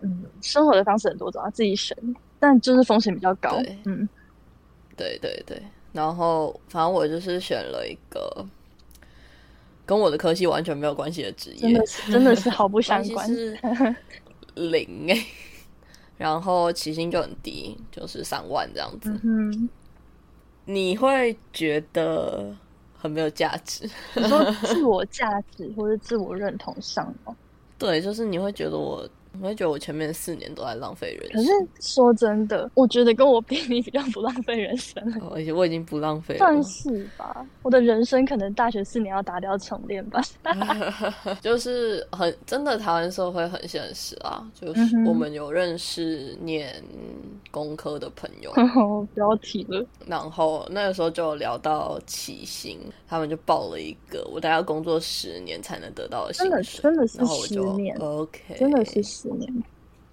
[0.00, 1.96] 嗯，生活的方式很多种，要自己选，
[2.40, 3.60] 但就是风险比较高。
[3.84, 4.08] 嗯，
[4.96, 5.62] 对对对。
[5.92, 8.46] 然后反正我就是选了一个
[9.86, 13.58] 跟我的科系完全没有关系的职业，真的是真的是毫不相 关，是
[14.54, 15.26] 零哎。
[16.18, 19.10] 然后起薪就很低，就是三万这样子。
[19.22, 19.68] 嗯，
[20.64, 22.54] 你会觉得
[22.96, 23.88] 很没有价值？
[24.16, 27.36] 你说自我价值或者自我认同上吗？
[27.78, 29.08] 对，就是你会觉得我。
[29.40, 31.42] 我会觉得我前面四年都在浪费人生。
[31.42, 35.02] 可是说真的，我觉得跟我比，你比较不浪费人生。
[35.32, 37.46] 而且我已经不浪费了，算是吧。
[37.62, 40.20] 我的人生可能大学四年要打掉重练吧。
[41.40, 44.46] 就是很真的，台湾社会很现实啊。
[44.54, 46.82] 就是我们有认识念
[47.50, 48.52] 工科的朋友，
[49.14, 49.84] 不要提了。
[50.06, 57.96] 然后那个时候就聊到起薪，他们就报了一个我大概要工作十年才能得到的薪水，真的是十年。
[57.98, 59.06] OK，真的是。
[59.32, 59.64] 十年，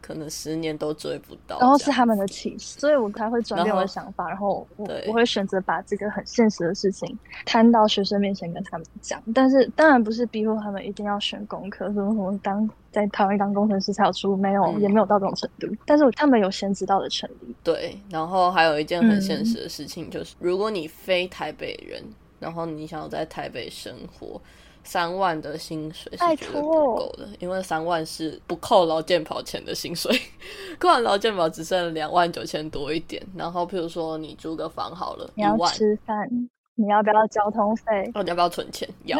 [0.01, 1.59] 可能十年都追不到。
[1.59, 4.27] 然后是他们的启示，所以我才会转变我的想法。
[4.27, 9.21] 然后我我会选择把这个很现实的事情摊到学生面前跟他们讲。
[9.33, 15.67] 但是当然不是逼迫他们一定要选工科，什么什么当在台湾当工程师才有出路，没有也没有到这种程度。
[15.85, 17.55] 但是他们有先知道的权利。
[17.63, 22.03] 对，然后还有一件很现实的事情就是，如果你非台北人，
[22.39, 24.41] 然后你想要在台北生活。
[24.83, 30.11] 三万的薪水是绝对不够的，因为三万是不扣劳健保钱的薪水，
[30.77, 33.21] 扣完劳健保只剩两万九千多一点。
[33.35, 36.29] 然后，譬如说你租个房好了，你要吃饭，
[36.75, 38.11] 你要不要交通费？
[38.13, 38.87] 哦，你要不要存钱？
[39.05, 39.19] 要。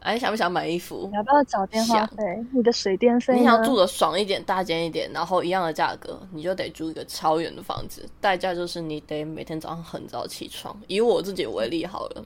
[0.00, 1.06] 哎，想不想买衣服？
[1.08, 2.44] 你要不要找电话费？
[2.52, 3.36] 你的水电费？
[3.38, 10.76] 你想住的爽一点、大间一点，然后一样的价格，你就得租一个超远的房子，代价就是你得每天早上很早起床。
[10.88, 12.24] 以我自己为例好了，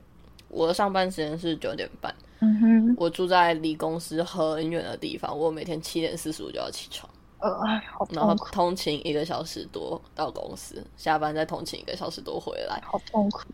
[0.57, 2.15] 我的上班时间是九点半。
[2.41, 7.51] 嗯哼，我住在离公司很远的地方，我每天七点四十五就要起床，呃，
[7.91, 13.45] 好然后通勤一个小时多到公司，下班再通勤一个小时多回来，好痛苦，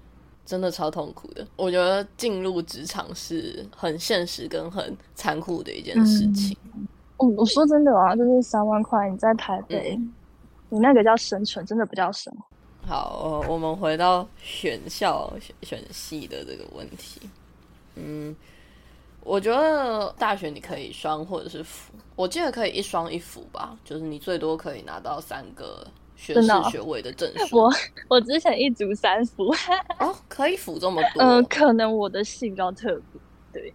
[0.44, 1.46] 真的超痛苦的。
[1.54, 6.56] 我觉得进入职场是很现实跟很残酷的一件事情。
[7.18, 9.96] 嗯，我说真的啊，就是三万块你在台北，
[10.70, 12.44] 你那个叫生存，真的不叫生活。
[12.86, 17.20] 好，我们回到选校选选系的这个问题，
[17.96, 18.34] 嗯。
[19.24, 27.58] 我觉得大学你可以双或者是辅，我记得可以一双一辅吧，就是你最多可以拿到三个学士学位的证书。
[27.62, 27.72] 我
[28.08, 29.54] 我之前一组三辅
[30.00, 31.22] 哦，可以辅这么多？
[31.22, 33.72] 嗯，可能我的系比较特别，对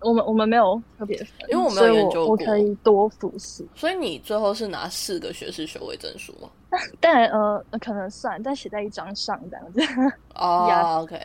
[0.00, 1.16] 我们我们没有特别，
[1.50, 3.66] 因为我没有研究过，我可以多辅系。
[3.74, 6.48] 所以你最后是拿四个学士学位证书吗？
[7.00, 9.80] 但呃，可能算，但写在一张上这样子。
[10.34, 11.20] 哦，OK，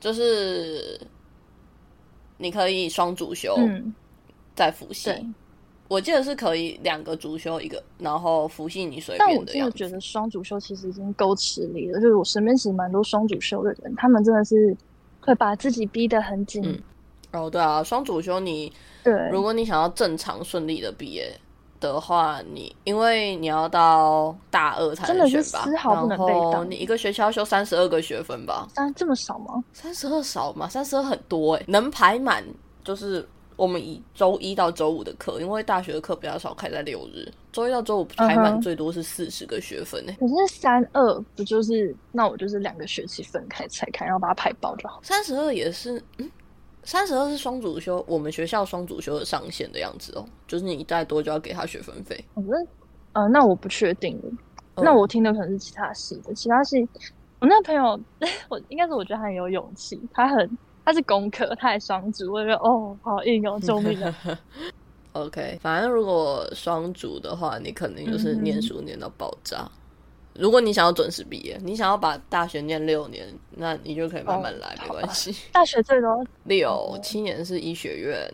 [0.00, 1.00] 就是。
[2.38, 3.56] 你可以双主修，
[4.54, 5.10] 再辅系。
[5.88, 11.98] 我记得是可以两个主修一个，然后辅系你随便的但我真的觉得双主修其实已经够吃力了。
[11.98, 14.76] 就是我身边其实蛮多双主修的人，他们真的是
[15.22, 16.62] 会把自己逼得很紧。
[17.36, 18.72] 哦，对啊，双主修你，
[19.04, 21.30] 对，如果你想要正常顺利的毕业
[21.78, 28.66] 的话，你因为你要到大二才能选吧，然后你一个学期要修三十二个学分吧？
[28.74, 29.62] 三这么少吗？
[29.72, 30.68] 三十二少吗？
[30.68, 32.42] 三十二很多哎，能排满
[32.82, 40.12] 就是我们以周一到周五的课，因为大学的课比较少开在六日，周一到周五排满最多是四十个学分呢。
[40.18, 45.00] 可是三二不就是那我就是两个学期分开拆开，然后把它排爆就好。
[45.02, 46.30] 三十二也是，嗯，
[46.86, 52.24] 三十二是双主修，我们学校双主修的上限的样子哦，就是你再多就要给他学分费。
[52.34, 52.66] 我觉得，
[53.12, 54.18] 呃，那我不确定，
[54.76, 56.88] 那我听的可能是其他系的，其他系
[57.40, 58.00] 我那朋友，
[58.48, 60.58] 我应该是我觉得他很有勇气，他很。
[60.88, 64.16] 他是工科，他还双主，我觉得哦，好硬哦，救命啊！
[65.14, 69.68] OK，反正如果双主的话，你肯定就是念书念到爆炸。
[70.38, 75.34] 如果你想要准时毕业，你想要把大学念六年，那你就可以慢慢来，没关系。
[75.52, 78.32] 大学最多六七年是医学院，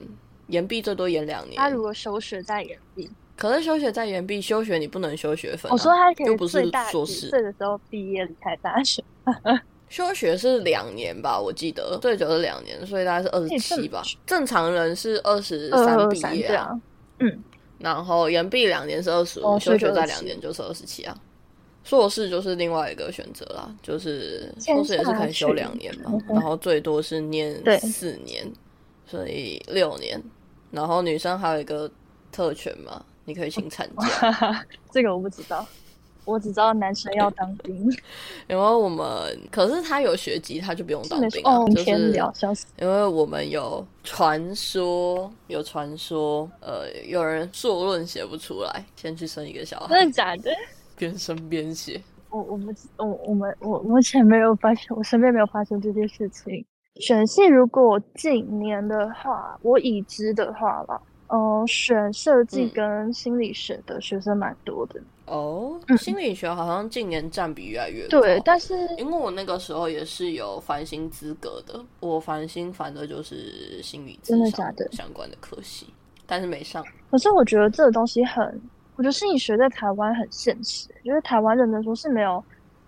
[0.49, 1.57] 延毕最多延两年。
[1.57, 5.71] 他如果休学在延毕，可是休学在延毕，休学你不能修学分。
[5.71, 9.03] 我说他可以又不是硕士岁的时候毕业离开大学。
[9.89, 14.03] 休学是两年吧，我记得最久是两年，所以大概是二十七吧。
[14.27, 16.71] 正常人是二十三毕业啊，
[17.19, 17.45] 嗯，
[17.79, 21.15] 然后延毕两年是二十五，休学在两年就是二十七啊。
[21.85, 28.51] 硕士就是另外一个选择啦，就是硕士也是可以修两年嘛，然后最多是念四年，
[29.07, 30.21] 所以六年。
[30.71, 31.91] 然后女生还有一个
[32.31, 35.67] 特权嘛，你可以请产假， 这个我不知道。
[36.25, 37.75] 我只知道男生要当兵，
[38.49, 41.67] 因为我们可是他有学籍，他就不用当兵啊。
[41.67, 42.17] 就是
[42.79, 50.53] 因为我们有传说，有传说，呃，有人硕论写不出来，先去生一个小孩，真的假的？
[51.03, 52.01] 边生边写。
[52.31, 56.65] 我我们我我们我目前没有发现，我身边没有发生这件事情。
[57.01, 65.01] 选系如果近年的话，我已知的话吧，嗯，选设计跟心理学的学生蛮多的。
[65.27, 68.21] 哦，心理学好像近年占比越来越高。
[68.21, 75.89] 对，但是因为我那个时候也是有繁星资格的，我繁星繁的就是心理真的假的相关的科系，
[76.25, 76.85] 但是没上。
[77.11, 78.61] 可是我觉得这个东西很，
[79.03, 82.43] 我觉得心理学在台湾很现实，就是台湾认真说是没有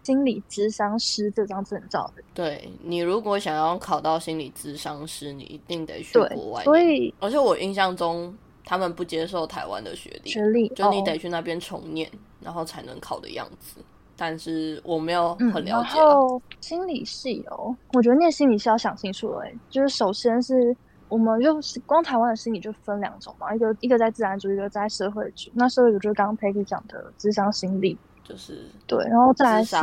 [0.05, 2.23] 心理咨商师这张证照的。
[2.33, 6.63] 对你如果想要考到心理咨商师，你一定得去国外。
[6.63, 8.33] 所以，而且我印象中。
[8.67, 13.77] 他们不接受台湾的学历，学历就你得去那边重念，然后才能考的样子。
[14.17, 15.99] 但是我没有很了解。
[15.99, 20.75] 然后心理系哦，我觉得念心理系要想清楚哎，就是首先是
[21.09, 25.51] 我们就是光台湾的心理就分两种嘛，一个一个在自然组，一个在社会组。
[25.55, 29.77] 那社会组就是刚刚 Peggy 讲的智商心理，就是对，然后再来是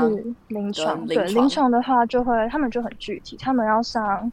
[0.47, 4.31] 临床，对，临床的话就会他们就很具体，他们要上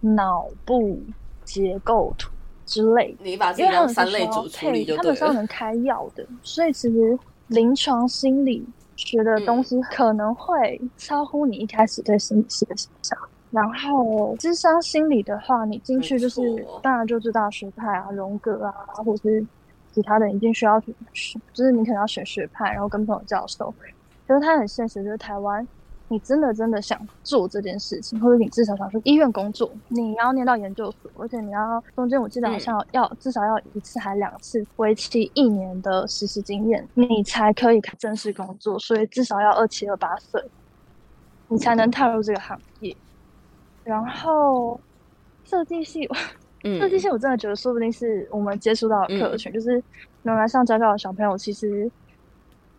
[0.00, 1.00] 脑部
[1.44, 2.30] 结构图。
[2.66, 7.18] 之类，你把因为他们三类组处理就他们是要能开药的，所以其实
[7.48, 8.66] 临床心理
[8.96, 13.18] 学的东西可能会超乎你一开始对心理系的想象。
[13.54, 16.42] 然后智商心理的话，你进去就是
[16.82, 19.46] 当然就知道学派啊、荣格啊，或者是
[19.92, 20.80] 其他的，一定需要
[21.12, 23.72] 选，就是你可能要选学派，然后跟朋友教授。
[24.26, 25.66] 可是它很现实，就是台湾。
[26.08, 38.78] 你真的真的想做这件事情，或者你至少想去医院工作，你要念到研究所，而且你要中间我记得好像要至少要一次还两次，为期一年的实习经验，你才可以正式工作。
[38.78, 40.40] 所以至少要二七二八岁，
[41.48, 42.94] 你才能踏入这个行业。
[43.84, 44.80] 然后
[45.44, 46.08] 设计系，
[46.80, 49.82] 设计系我真的觉得说不定是我们接触到的客群，就是
[50.22, 51.90] 能来上家教的小朋友，其实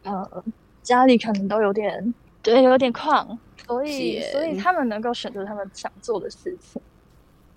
[0.03, 0.43] 呃
[0.81, 2.13] 家里可能都有点。
[2.43, 6.79] 对，有点矿，所以所以他们能够选择他们想做的事情。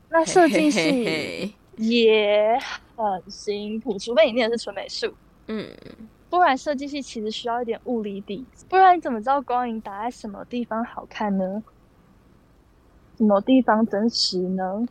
[0.09, 2.59] 那设计系也
[2.97, 5.13] 很辛苦，除非你念的是纯美术，
[5.49, 5.69] 嗯，
[6.31, 11.63] 不然设计系其实需要一点物理底子，不然你怎么知道光影打在什么地方好看呢？
[13.19, 14.89] 什么地方真实呢？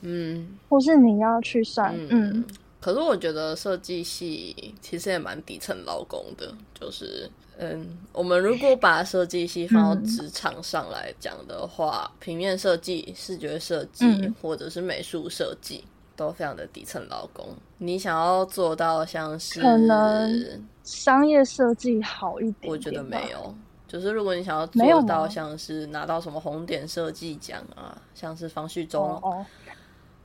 [0.00, 2.42] 嗯，或是你要去算，嗯。
[2.80, 7.30] 可是我觉得设计系其实也蛮底层劳工的，就是。
[7.58, 14.04] 嗯，我们如果把设计系放到职场上来讲的话，平面设计、视觉设计
[14.42, 15.82] 或者是美术设计
[16.14, 17.46] 都非常的底层劳工。
[17.78, 23.54] 你想要做到像是可能商业设计好一点，我觉得没有。
[23.86, 29.20] 就是如果你想要做到像是拿到什么红点设计奖啊，像是方旭中、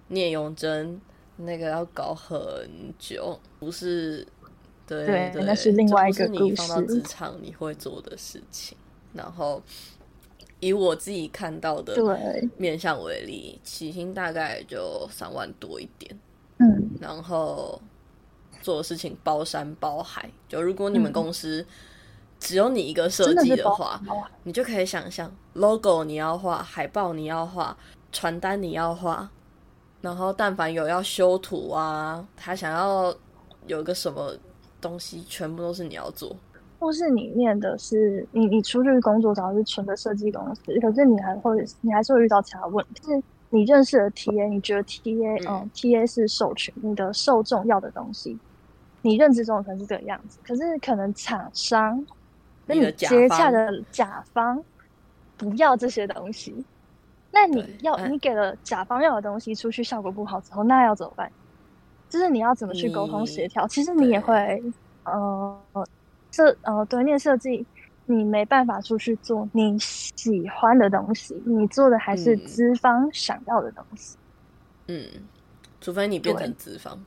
[0.08, 1.00] 聂永贞
[1.38, 4.28] 那个要搞很久，不是。
[4.88, 6.44] 对对，那是另外一个故事。
[6.44, 8.78] 你放到职场你会做的事情，
[9.14, 9.62] 然后
[10.60, 11.96] 以我自己看到的
[12.58, 16.14] 面向为例，起薪大概就三万多一点。
[16.58, 17.82] 嗯，然后
[18.62, 20.30] 做的事情包山包海。
[20.50, 21.66] 就如果你们公司
[22.42, 24.02] 只有你一个设计的话，
[24.44, 27.78] 你就可以想象，logo 你要画，海报你要画，
[28.12, 29.30] 传单你要画，
[30.02, 33.16] 然后但凡有要修图啊，他想要
[33.68, 34.34] 有个什么
[34.82, 36.36] 东西，全部都是你要做。
[36.80, 43.04] 或是你念的是你你出去工作找的是纯的设计公司，可是你还会你还是会遇到其他问题。
[43.04, 48.36] 是你认识的 TA，你觉得 TA 嗯 TA 是授权你的受众要的东西，
[49.04, 52.04] 你认知中可能是这个样子，可是可能厂商
[52.68, 54.64] 跟你接洽的甲方
[55.38, 56.66] 不要这些东西，
[57.32, 61.32] 那你要你给了甲方要的东西出去效果不好之后，那要怎么办？
[62.10, 63.68] 就是你要怎么去沟通协调？
[63.68, 64.62] 其实你也会
[65.06, 65.60] 呃。
[66.34, 67.66] 设呃，对，念设计，
[68.06, 74.16] 你没办法出去做你喜欢的东西，你做的还是资方想要的东西。
[74.88, 75.06] 嗯，
[75.82, 76.98] 除非你变成资方。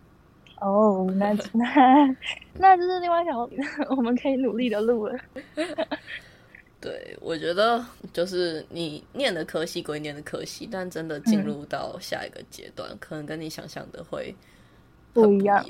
[0.64, 2.16] 哦，那 那
[2.54, 3.48] 那就是另外一条
[3.90, 5.18] 我们可以努力的路了。
[6.80, 14.34] 对，我觉得就是你念的科系归念的科系，但真的进入到下一个阶段，可能跟你想象的会
[15.12, 15.64] 不一样。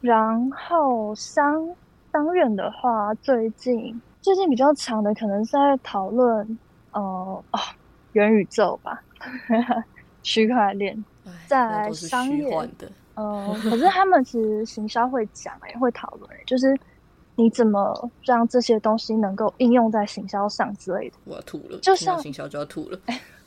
[0.00, 1.68] 然后商。
[2.12, 6.58] 商院的话，最近最近比较长的，可能是在讨论，
[6.92, 7.60] 呃，哦，
[8.12, 9.02] 元宇宙吧，
[10.22, 11.04] 区块链，
[11.46, 16.78] 在商业的，嗯， 可是他们其实行销会讲，哎，会讨论，就是
[17.34, 21.16] 你怎么让这些东西能够应用在行销上之类的。
[21.24, 22.98] 我要吐了，就像行销就要吐了。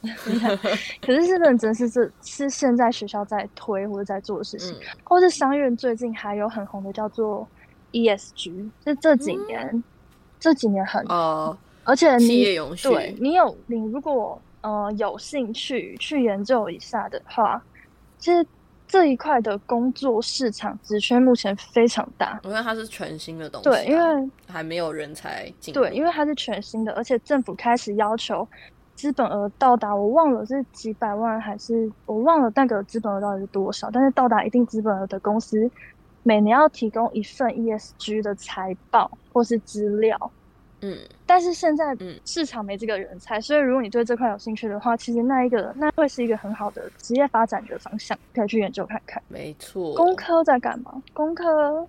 [1.01, 7.47] 可是是认真，是这是现在学校在推或者在做的事情，或是商院最近还有很红的叫做。
[7.91, 9.83] ESG 是这几年，
[10.39, 17.59] 这几年很哦，而且企业永续，对你有你如果呃有兴趣去研究一下的话，
[18.19, 18.45] 其实
[18.89, 28.45] 这一块的工作市场职缺目前非常大，因为它是全新的东西，对，因为还没有人才进，对，因为它是全新的，而且政府开始要求
[28.95, 35.69] 资本额到达，我忘了是几百万还是我忘了那个资本额到底是多少，但是到达一定资本额的公司。
[36.21, 40.31] 每年要提供一份 ESG 的财报或是资料，
[40.81, 49.21] 嗯，但是现在市场没这个人才，所以如果你对这块有兴趣的话，其实那一个那会是一个很好的职业发展的方向，可以去研究看看。
[49.27, 51.01] 没错，工科在干嘛？
[51.13, 51.85] 工科，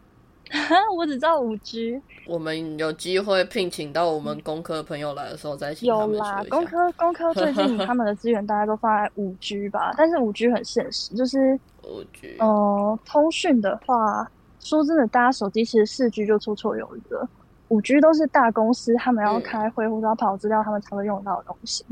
[0.97, 2.01] 我只知道五 G。
[2.27, 11.59] 我们有机会聘请到我们工科朋友来的时候再有啦，工科工科 最近他们的资源大家都放在五 G 吧，但是五 G 很现实，就是。
[11.83, 14.31] 五 G，呃，通讯的话，
[14.61, 17.29] 说真的，大家手机其实四 G 就绰绰有余了。
[17.71, 21.85] 五 G 都是大公司他们要开会或者要跑资料，他们才会用到的东西。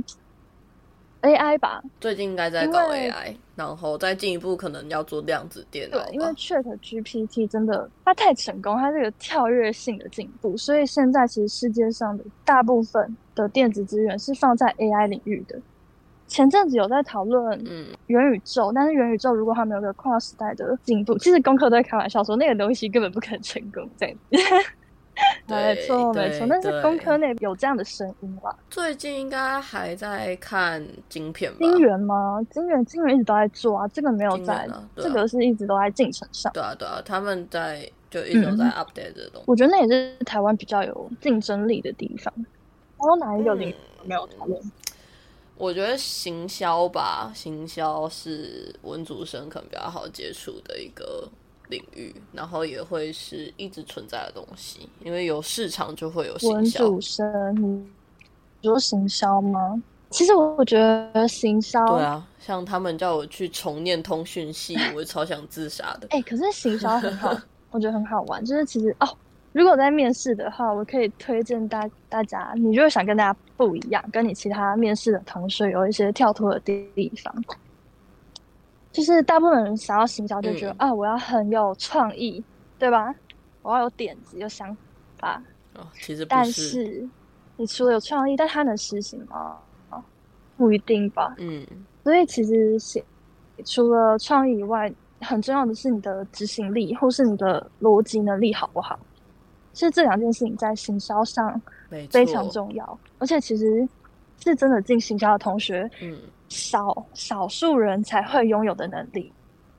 [1.22, 5.98] AI 吧，最近应该在搞 AI，然后再进一步可能要做量子电脑。
[5.98, 15.58] 对，因为 Chat GPT 真的它太成功，它这个跳跃性的进步，所以现在其实世界上的大部分的电子资源是放在 AI 领域的。
[16.28, 17.58] 前阵子有在讨论
[18.06, 23.88] 元宇宙，但是元宇宙如果它没有个跨时代的进步，其实功课都在开玩笑说那个东西根本不可能成功。
[23.96, 24.16] 这样，
[25.46, 28.54] 没 错没错，但是工科内有这样的声音吧？
[28.70, 31.58] 最近应该还在看晶片吧？
[31.60, 32.38] 晶圆吗？
[32.50, 36.52] 晶圆晶圆一直都在做啊，这个没有在，这个是一直都在进程上。
[36.52, 39.44] 对啊对啊，他们在就一直都在 update 这东西。
[39.46, 42.32] 我觉得那也是台湾比较有竞争力的地方。
[42.98, 44.60] 还有哪一个领域没有讨论？
[45.56, 51.28] 我觉得行销吧，行销是文组生可能比较好接触的一个
[51.68, 56.84] 领域，然后也会是一直存在的东西，因为有市场就会有行销。
[56.84, 57.88] 文主生，
[58.60, 59.82] 你说行销吗？
[60.10, 60.78] 其实我觉
[61.12, 66.08] 得行销，对啊，像他们叫我去重念通讯系， 我超想自杀的。
[66.10, 67.36] 哎，可是行销很好，
[67.70, 69.08] 我觉得很好玩，就是其实哦。
[69.52, 77.44] 如果在面试的话，我可以推荐大大家，你如果想跟大家不一样，跟你其他面试的同学有一些跳脱的地方，
[78.98, 82.42] 就是大部分人想要行销就觉得啊，我要很有创意，
[82.80, 83.14] 对吧？
[83.62, 84.76] 我要有点子、有想
[85.18, 85.40] 法。
[85.74, 87.08] 哦，其实但是
[87.56, 89.56] 你除了有创意，但它能实行吗？
[89.88, 90.02] 啊，
[90.56, 91.32] 不一定吧。
[91.38, 91.64] 嗯，
[92.02, 93.00] 所以其实是
[93.64, 98.98] 除了创意以外，很重要的是你的执行力，或是你的逻辑能力好不好？
[99.72, 101.62] 其实这两件事情在行销上
[102.10, 103.88] 非常重要，而且其实
[104.42, 106.18] 是真的进行销的同学，嗯，
[106.48, 109.32] 少少数人才会拥有的能力，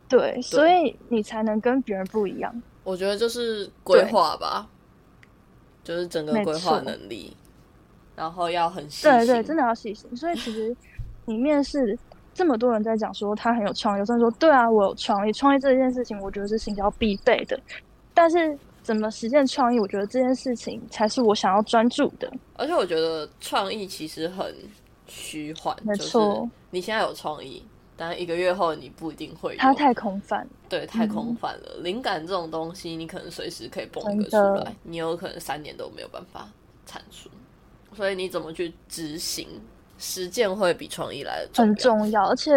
[0.08, 2.64] 对，所以你才能跟别人不一样。
[2.84, 4.68] 我觉得就是规划吧，
[5.84, 7.36] 就是整个规划能力，
[8.16, 10.16] 然后要很细心，对对，真的要细心。
[10.16, 10.76] 所以其实
[11.26, 11.98] 你面试
[12.34, 17.60] 这么多人在讲说他很有创意，有人说对啊，我有创意，创意这件事情我觉得是行销必备的，
[18.14, 18.58] 但是。
[18.82, 19.80] 怎么实现创意？
[19.80, 22.32] 我觉得这件事情才是我想要专注的。
[22.56, 24.56] 而且我觉得创意其实很
[25.10, 26.50] 虚幻，没错。
[26.70, 27.62] 你现在有创意，
[27.98, 29.60] 但一个月后你不一定会有。
[29.60, 31.78] 它太空泛，对，太空泛了。
[31.82, 36.48] 灵感这种东西，你可能随时可以蹦一个出来，你有可能三年都没有办法
[36.86, 37.30] 产出。
[37.96, 39.48] 所以你怎么去执行，
[39.98, 42.52] 实践会比创意来的很重要，而且。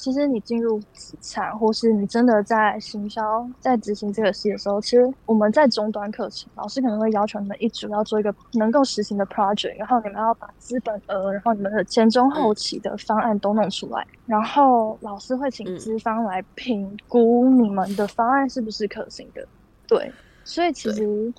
[0.00, 19.46] 其实你进入职场，或是你真的在行销、在执行这个事的时候，其实我们在终端课程，老师可能会要求你们一组要做一个能够实行的 project，然后你们要把资本额，然后你们的前中后期的方案都弄出来，然后老师会请资方来评估你们的方案是不是可行的。
[19.86, 20.10] 对，
[20.44, 21.30] 所以其实。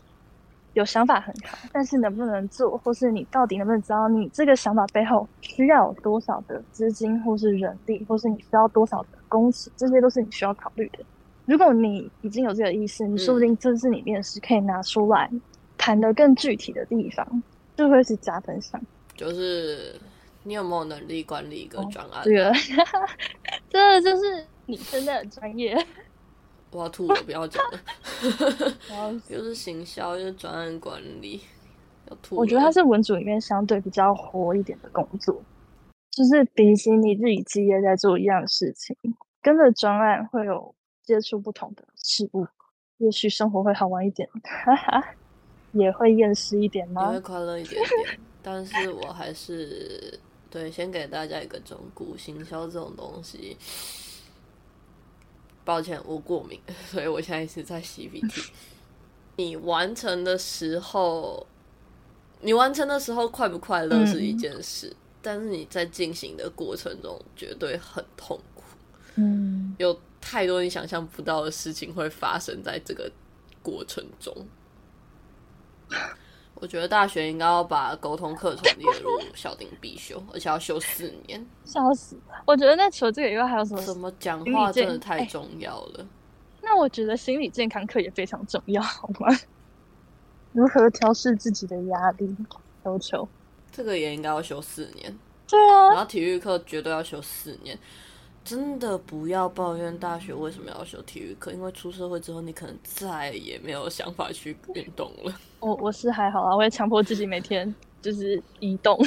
[0.74, 11.00] 有想法很好，但是能不能做，或是你到底能不能知道你这个想法背后需要有多少的资金，或是人力，或是你需要多少的工时，这些都是你需要考虑的。
[11.46, 15.30] 如果你已经有这个意识，你说不定这是你面试可以拿出来
[15.78, 17.44] 谈的更具体的地方，
[17.76, 18.80] 就会是加分项。
[19.16, 19.94] 就是
[20.44, 22.24] 你有没有能力管理一个专案？
[22.24, 22.54] 这个，
[23.70, 25.76] 这就是你真的很专业。
[26.72, 27.80] 我要吐了，不要讲了。
[29.28, 31.42] 又是行销，又是专案管理，
[32.10, 32.36] 要吐。
[32.38, 35.42] 我觉得它是文组里面相对比较活一点的工作，
[36.12, 38.96] 就是比起你自己企业在做一样事情，
[39.42, 42.48] 跟着专案会有接触不同的事物，
[43.00, 44.30] 也许生活会好玩一点，
[44.66, 45.04] 哈哈，
[45.74, 47.08] 也会厌世一点吗？
[47.08, 50.18] 也会快乐一点点，但是我还是
[50.50, 53.58] 对，先给大家一个忠告：行销这种东西。
[55.64, 56.60] 抱歉，我过敏，
[56.90, 58.42] 所以我现在是在洗鼻涕。
[59.38, 61.46] 你完成的时候，
[62.42, 68.64] 你完成的时候快不快乐是一件事，但是你在进行的过程中绝对很痛苦。
[69.16, 73.12] 嗯，有太多你想象不到的事情会发生在这个
[73.64, 74.36] 过程中。
[76.62, 81.44] 我觉得大学应该要把沟通课程列入校定必修，而且要修四年。
[81.66, 82.16] 笑死！
[82.46, 83.82] 我觉得那除了这个以外，还有什么？
[83.82, 86.06] 什么讲话真的太重要了。
[86.62, 89.36] 那我觉得心理健康课也非常重要，好吗？
[90.52, 92.36] 如何调试自己的压力
[92.86, 93.28] 要求？
[93.72, 95.18] 这个也应该要修四年。
[95.48, 95.90] 对啊。
[95.90, 97.76] 然后体育课绝对要修四年。
[98.44, 105.34] 真的不要抱怨大学为什么要修体育课，因为出社会之后，你可能再也没有想法去运动了。
[105.60, 108.98] 我我是还好啊，我会强迫自己每天 就是移动，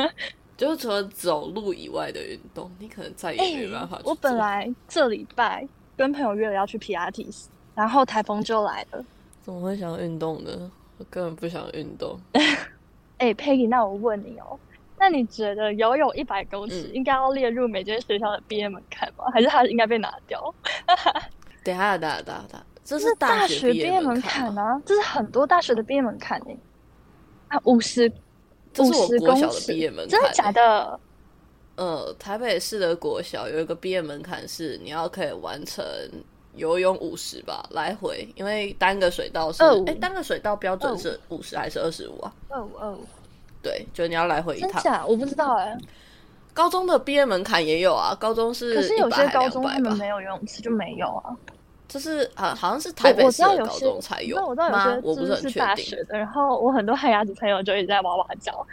[0.56, 4.00] 就是除了走路以外的运动，你可能再也没办法。
[4.04, 9.04] 我本来这礼拜跟朋友约了要去皮亚提斯，然后台风就来了。
[9.42, 10.70] 怎么会想运动呢？
[10.96, 12.18] 我根本不想运动。
[13.18, 14.58] 哎，Peggy，那我问你哦。
[14.98, 19.24] 那你觉得游泳一百公尺应该要列入每间学校的毕业门槛吗？
[19.32, 20.54] 还是它应该被拿掉？
[21.64, 24.80] 等下，等下，等下，这是大学毕业门槛啊！
[24.84, 26.46] 这是很多大学的毕业门槛呢。
[27.48, 28.10] 啊，五十，
[28.72, 31.00] 这是我国小的毕业门槛，真的假的？
[31.76, 35.84] 呃，台北市的国小有一个毕业门槛是你要可以完成
[36.56, 42.34] 游泳五十吧，来回，因为单个水道是哎，单个水道标准是五十还是二十五啊？
[42.48, 43.04] 二五二五。
[43.62, 44.82] 对，就你要来回一趟。
[44.82, 45.76] 真我不知道哎。
[46.54, 51.36] 高中的毕业门槛也有啊，高中是可是有些高中他们没有游泳池就没有啊。
[51.86, 54.36] 就是啊，好像是台北市的高中才有。
[54.36, 56.06] 那我知道有些我不是很确定。
[56.08, 58.66] 然后我很多汉牙子朋友就一直在哇哇叫。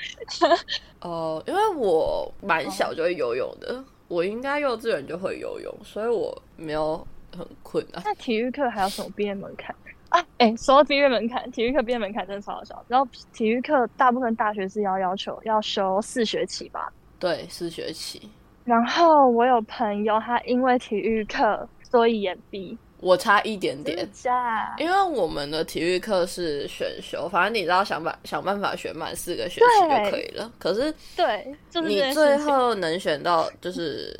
[1.01, 7.07] 哦，因为我蛮小就会游泳的，我应该幼稚园就会游泳，所以我没有
[7.37, 8.01] 很困难。
[8.03, 9.73] 那体育课还有什么毕业门槛？
[10.15, 12.81] 啊，哎，说到毕业门槛，体育课毕业门槛真的超小。
[12.87, 16.89] 然后体育课大部分大学是要要求要修四学期吧？
[17.19, 18.29] 对，四学期。
[18.63, 24.09] 然后我有朋友他因为体育课所以延毕，我差一点点。
[24.13, 30.49] 加，因为我们的体育课是选修，反正你知道想办想办法选满四个学期就可以了。
[30.57, 31.53] 可是，对，
[31.85, 34.17] 你最后能选到就是。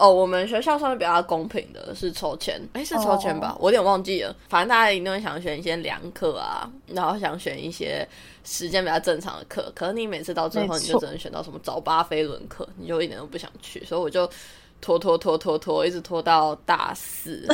[0.00, 3.54] 哦，我们学校算是比较公平的，是抽签，哎，是抽签吧？
[3.60, 4.34] 我有点忘记了。
[4.48, 8.08] 反正大家一定会想选一些良课啊，然后想选一些
[8.42, 9.70] 时间比较正常的课。
[9.74, 13.84] 可是你每次到最后，你就只能选到什么早八飞轮课，你就一点都不想去。
[13.84, 14.26] 所以我就
[14.80, 17.46] 拖拖拖拖拖，一直拖到大四，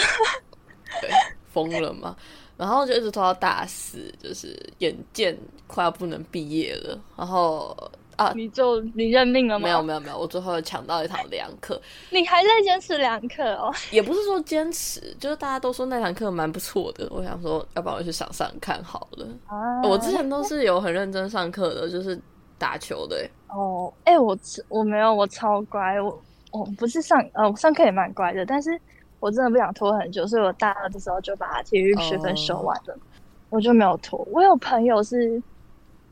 [1.03, 1.11] 对，
[1.53, 2.17] 疯了嘛。
[2.57, 5.37] 然后就一直拖到大四，就是眼见
[5.67, 7.77] 快要不能毕业了，然后。
[8.17, 8.33] 啊！
[8.35, 9.65] 你就你认命了吗？
[9.65, 11.81] 没有没有没有，我最后抢到一堂两课。
[12.11, 13.73] 你还在坚持两课哦？
[13.91, 17.07] 也不是说坚持，就是大家都说那堂课蛮不错的。
[17.11, 19.27] 我想说，要不然我去想上看好了。
[19.47, 19.83] 啊！
[19.85, 22.19] 我之前都是有很认真上课的，就是
[22.59, 23.29] 打球的。
[23.49, 24.37] 哦，哎，我
[24.69, 26.01] 我没有，我超乖。
[26.01, 28.81] 我我不是上呃，我上课也蛮乖的，但是
[29.21, 32.97] 我真的不想拖很久，所以我大二的时候就把体育学分修完了，
[33.51, 34.27] 我就没有拖。
[34.33, 35.43] 我有朋友是。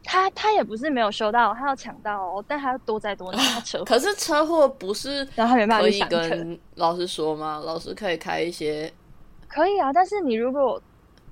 [0.04, 3.84] 他他也不是没有修到，他要抢到哦，但他要多灾多 难，他车祸。
[3.84, 6.00] 可是车祸不是，然后他没办法可以。
[6.00, 7.60] 跟老师说吗？
[7.64, 8.92] 老师可以开一些，
[9.48, 10.80] 可以啊，但是你如果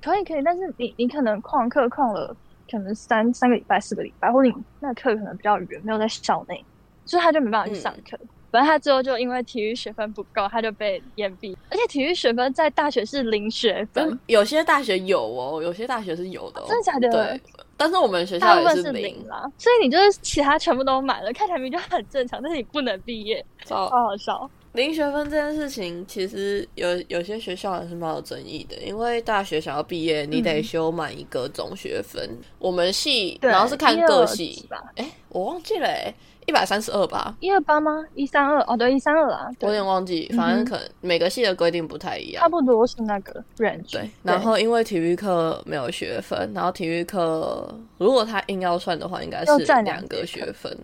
[0.02, 2.34] 可以可以，但是你你可能旷课旷了，
[2.70, 6.64] 可能三三个礼拜、四个礼拜，或者你那课可能比较远，没有在校内，
[7.04, 8.18] 所以他就没办法去上课。
[8.50, 11.56] 反正他最后就因为体育学分不够，他就被延毕。
[11.70, 17.08] 而且体育学分在大学是零学分，有些大学有哦，有些大学是有的、哦，真的假的？
[17.10, 17.40] 对，
[17.82, 19.26] 但是我们学校也零零。
[19.26, 23.90] 啦，所以你就是其他全部都满了，看起来明明就很正常，但是你不能毕业，超。
[23.90, 24.48] 超好笑。
[24.74, 32.30] 零学分这件事情，其实有有些学校还是蛮有争议的，因为大学想要毕业，你得修满一个总学分。
[32.60, 36.14] 我们系对然后是看各系吧，哎，我忘记了，哎，
[36.46, 38.04] 一百三十二吧，一二八吗？
[38.14, 42.48] 一三二哦，对，一三二啊，我有点忘记，反正可能每个系的规定不太一样差。
[42.48, 43.92] 不多是那个 range。
[43.92, 50.76] 对，然后因为体育课没有学分，然后体育课如果他硬要算的话，应该是两个学分，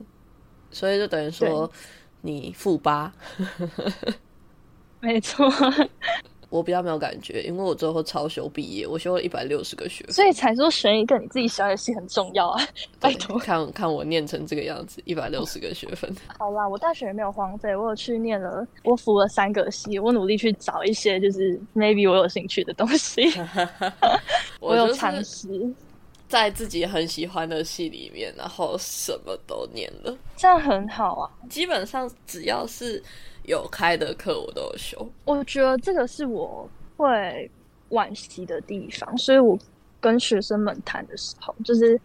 [0.70, 1.70] 所以就等于说
[2.20, 3.12] 你负八。
[5.00, 5.48] 没错，
[6.50, 10.14] 我比较没有感觉，因为我最后超修毕业，我修了一百六十个学分。
[10.14, 12.66] 所以才说选一个你自己喜欢的戏很重要啊！
[12.98, 13.38] 拜托。
[13.38, 16.10] 看看我念成这个样子，一百六十个学分。
[16.38, 23.22] 好啦，我大学也没有荒废，我有去念了，我辅了三个系，我努力去找一些就是 maybe 我有兴趣的东西，
[24.60, 25.48] 我有就是尝试，
[26.28, 30.16] 在自己很喜欢的系里面，然后什么都念了。
[30.36, 31.30] 这样很好啊。
[31.50, 33.02] 基本上只要是
[33.48, 35.10] 有开的课，我都有修。
[35.24, 37.50] 我觉得这个是我会
[37.90, 39.58] 惋惜的地方，所以我
[40.00, 41.98] 跟学生们谈的时候，就是，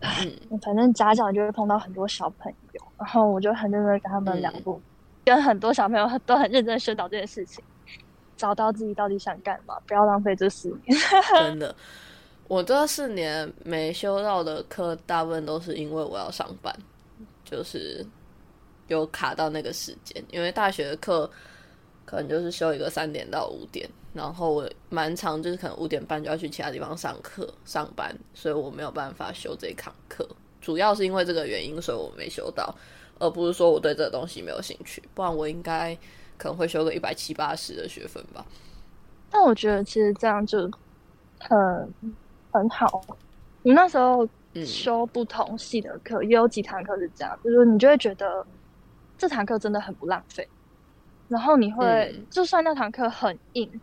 [0.00, 4.80] 嗯，反正家长就会碰到很多小朋友，然后我就很认真跟他们聊嗯过，
[5.24, 7.64] 跟很多小朋友都很认真地宣导这件事情，
[8.36, 10.98] 找到自己到底想干嘛，不要浪费这四年。
[11.38, 11.74] 真的，
[12.48, 16.76] 我这四年没修到的课，大部分都是因为我要上班，
[17.44, 18.04] 就是
[18.88, 20.22] 有卡到那个时间。
[20.30, 21.30] 因为大学的课
[22.04, 30.26] 可能就是修一个三点到五点，然后我蛮长，就是可能五点半就要去其他地方上课上班，所以我没有办法修这一堂课。
[30.60, 32.74] 主要是因为这个原因，所以我没修到，
[33.18, 35.94] 而不是说我对这个东西没有兴趣，不然我应该
[36.38, 38.44] 可能会修个一百七八十的学分吧。
[39.30, 40.70] 但我觉得其实这样就
[41.38, 41.94] 很
[42.50, 43.02] 很好。
[43.62, 48.46] 我那时候嗯修不同系的课，也有几堂课是这样，就是你就会觉得
[49.16, 50.48] 这堂课真的很不浪费，
[51.28, 52.26] 然后你会、嗯。
[52.30, 53.80] 就算那堂课很硬，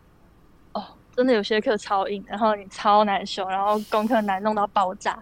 [0.73, 0.83] 哦，
[1.15, 5.21] 真的有些课超硬，然后你超难修，然后功课难弄到爆炸，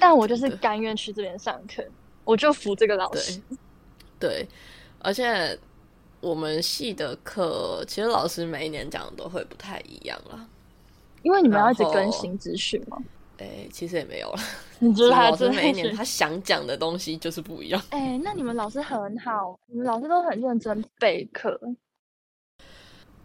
[0.00, 1.84] 但我就是甘愿去这边上课，
[2.24, 3.40] 我就服这个老师。
[4.18, 4.48] 对，
[5.00, 5.58] 而且
[6.20, 10.46] 我们系的课，其实老师每一年讲的都会不太一样啦。
[11.22, 12.96] 因为你们要一直更新资讯嘛，
[13.38, 14.38] 哎，其实也没有了，
[14.80, 17.82] 你觉得他老师每一年他想讲的东西就是不一样。
[17.90, 21.58] 哎、那你们老师很好，你们老师都很认真备课。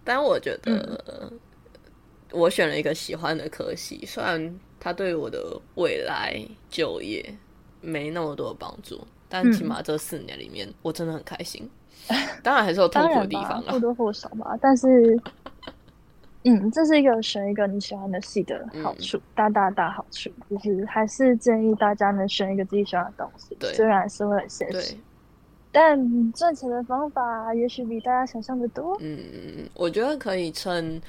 [0.03, 1.33] 但我觉嗯得，
[2.31, 6.35] 我选了一个喜欢的科系，虽然他对我的未来
[6.69, 7.23] 就业
[7.81, 8.99] 没那么多的帮助，
[9.29, 11.69] 但起嗯码这四年里面，我真的很开心。
[12.41, 13.79] 当然还是有痛苦的地方，啦或。
[13.79, 14.57] 多或少吧。
[14.59, 15.15] 但是，
[16.43, 23.55] 嗯，这是一个选一个你喜欢的戏的好处，嗯大大大好处，就是还是建议大家能选一个自己喜欢的东西。
[23.59, 24.95] 对虽然是会很现实，
[25.71, 28.97] 但赚钱的方法也许比大家想象的多。
[29.01, 29.19] 嗯，
[29.75, 30.99] 我觉得可以趁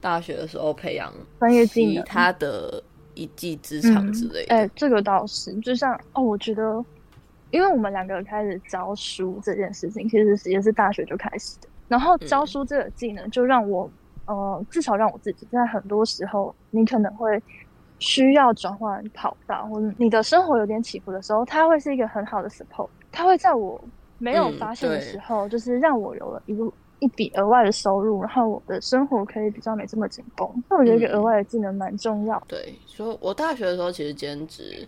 [0.00, 2.82] 大学的时候培养专业技能其他的
[3.14, 4.54] 一技之长之类的。
[4.54, 6.84] 哎、这个倒是，就像哦，我觉得，
[7.50, 11.68] 因为我们两个开始教书这件事情，其实是也是大学就开始的。
[11.88, 13.90] 然后教书这个技能，就让我，
[14.26, 17.42] 呃，至少让我自己在很多时候，你可能会
[17.98, 23.82] 需要转换跑道，或者你的生活有点起伏的时候，它会是一个很好的 support，它会在我
[24.18, 26.70] 没有嗯发现的时候，就是让我有了一个
[27.00, 30.48] 一笔额外的收入，然后我的生活可以比较没这么紧绷。
[30.70, 31.14] 那我觉得一个嗯。
[31.14, 32.46] 额外的技能蛮重要的。
[32.48, 34.86] 对，所以我大学的时候其实兼职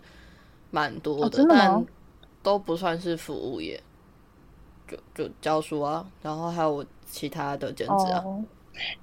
[0.70, 1.84] 蛮多的，哦真的
[2.42, 3.80] 都不算是服务业，
[4.86, 8.44] 就就教书啊，然后还有我其他的兼职啊，哦，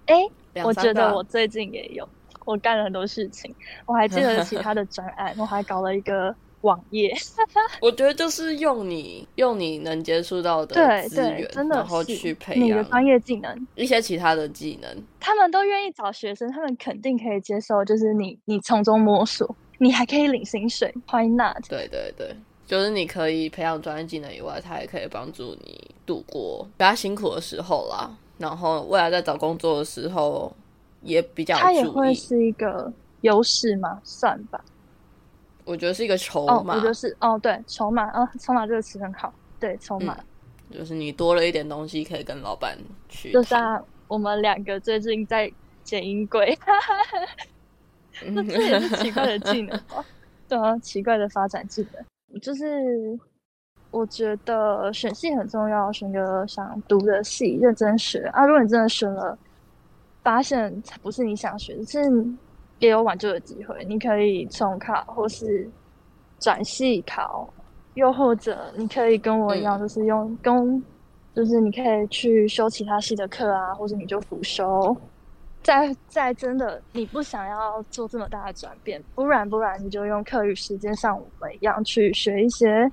[0.05, 0.15] 哎、
[0.63, 2.07] 我觉得我最近也有，
[2.45, 3.53] 我干了很多事情。
[3.85, 7.13] 我还记得其他的专案，我还搞了一个网页。
[7.81, 10.75] 我觉得就是用你用你能接触到的
[11.07, 15.03] 资源，，真的然后去培养你的专业技能，一些其他的技能。
[15.19, 21.67] 他们都愿意找学生，他们肯定可以接受，就是你你从中摸索，你还可以领薪水，Why not？
[21.67, 22.35] 对对对，
[22.67, 28.11] 就是你可以培养专业技能以外，它也可以帮助你度过比较辛苦的时候啦。
[28.41, 30.51] 然后未来在找工作的时候
[31.01, 31.87] 也比较它也。
[31.87, 34.01] 会是一个优势吗？
[34.03, 34.59] 算吧。
[35.63, 40.17] 我觉得是一个筹码，我觉得是哦，对，筹码，哦，筹码这个词很好，对，筹码，
[40.71, 42.75] 就是你多了一点东西可以跟老板
[43.07, 43.31] 去。
[43.31, 45.49] 就像我们两个最近在
[45.83, 46.57] 剪音轨，
[48.19, 50.03] 这也是奇怪的技能吧？
[50.49, 53.19] 对啊，奇怪的发展技能，就是
[53.91, 58.45] 我觉得选系很重要，选个想读的系，认真学啊。
[58.45, 59.37] 如果你真的选了，
[60.23, 61.99] 发现不是你想学，是
[62.79, 63.83] 也有挽救的机会。
[63.85, 65.69] 你可以重考，或是
[66.39, 67.47] 转系考，
[67.95, 70.83] 又或者你可以跟我一样，就是用跟，
[71.35, 74.95] 就是你可以去修其他系的课啊，或者你就辅修。
[75.61, 82.91] 在在真的你不想要做这么大的转变，不然不然你就用课余时间像我们一样去学一些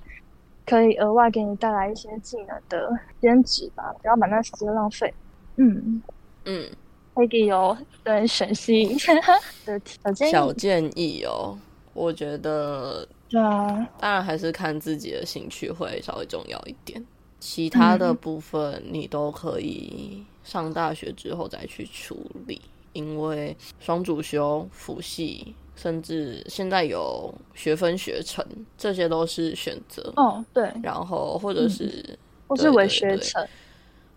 [0.68, 2.90] 可以额外给你带来一些技能的
[3.20, 5.12] 兼职吧，不要把那时间浪费。
[5.56, 6.02] 嗯
[6.44, 6.68] 嗯，
[7.14, 8.96] 可以有对选系
[9.64, 9.80] 的
[10.14, 11.58] 小建议哦。
[11.94, 17.04] 我觉得对啊，当然还是看自己的兴趣会稍微重要一点，
[17.40, 20.24] 其他的部分你都可以。
[20.44, 22.16] 上大学之后再去处
[22.46, 22.58] 理，
[22.94, 28.44] 因为双主修、辅系，甚至现在有学分学程，
[28.76, 30.12] 这些都是选择。
[30.16, 30.70] 哦，对。
[30.82, 33.46] 然后或者是，或是为学程，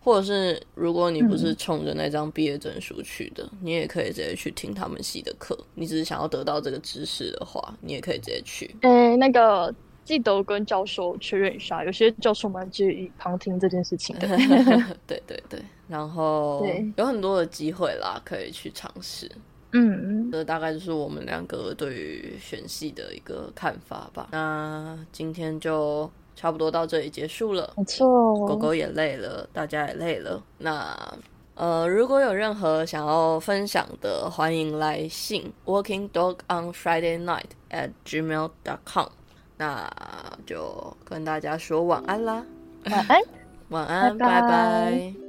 [0.04, 5.58] 或者是如果你不是冲着那张毕业证书去的，你也可以直接去听他们系的课。
[5.76, 8.76] 你只是想要得到这个知识的话，你也可以直接去。
[8.82, 9.74] 诶，那个。
[10.04, 14.28] 记得跟教授确认一下，有些教授蛮介意旁听这件事情的。
[15.06, 19.32] 对对对，然后有很多的机会啦，可以去尝试。
[19.74, 24.28] 嗯，这大概就是我们两个对于选系的一个看法吧。
[24.32, 27.74] 那今天就差不多到这里结束了。
[27.78, 28.06] 没错，
[28.48, 30.42] 狗狗也累了，大家也累了。
[30.58, 30.96] 那
[31.56, 39.08] 呃，如果有任何想要分享的，欢迎来信 working dog on Friday night at gmail dot com。
[39.58, 39.88] 那
[40.46, 42.44] 就跟大家说晚安啦，
[42.86, 43.22] 晚安，
[43.70, 45.21] 晚安，拜拜。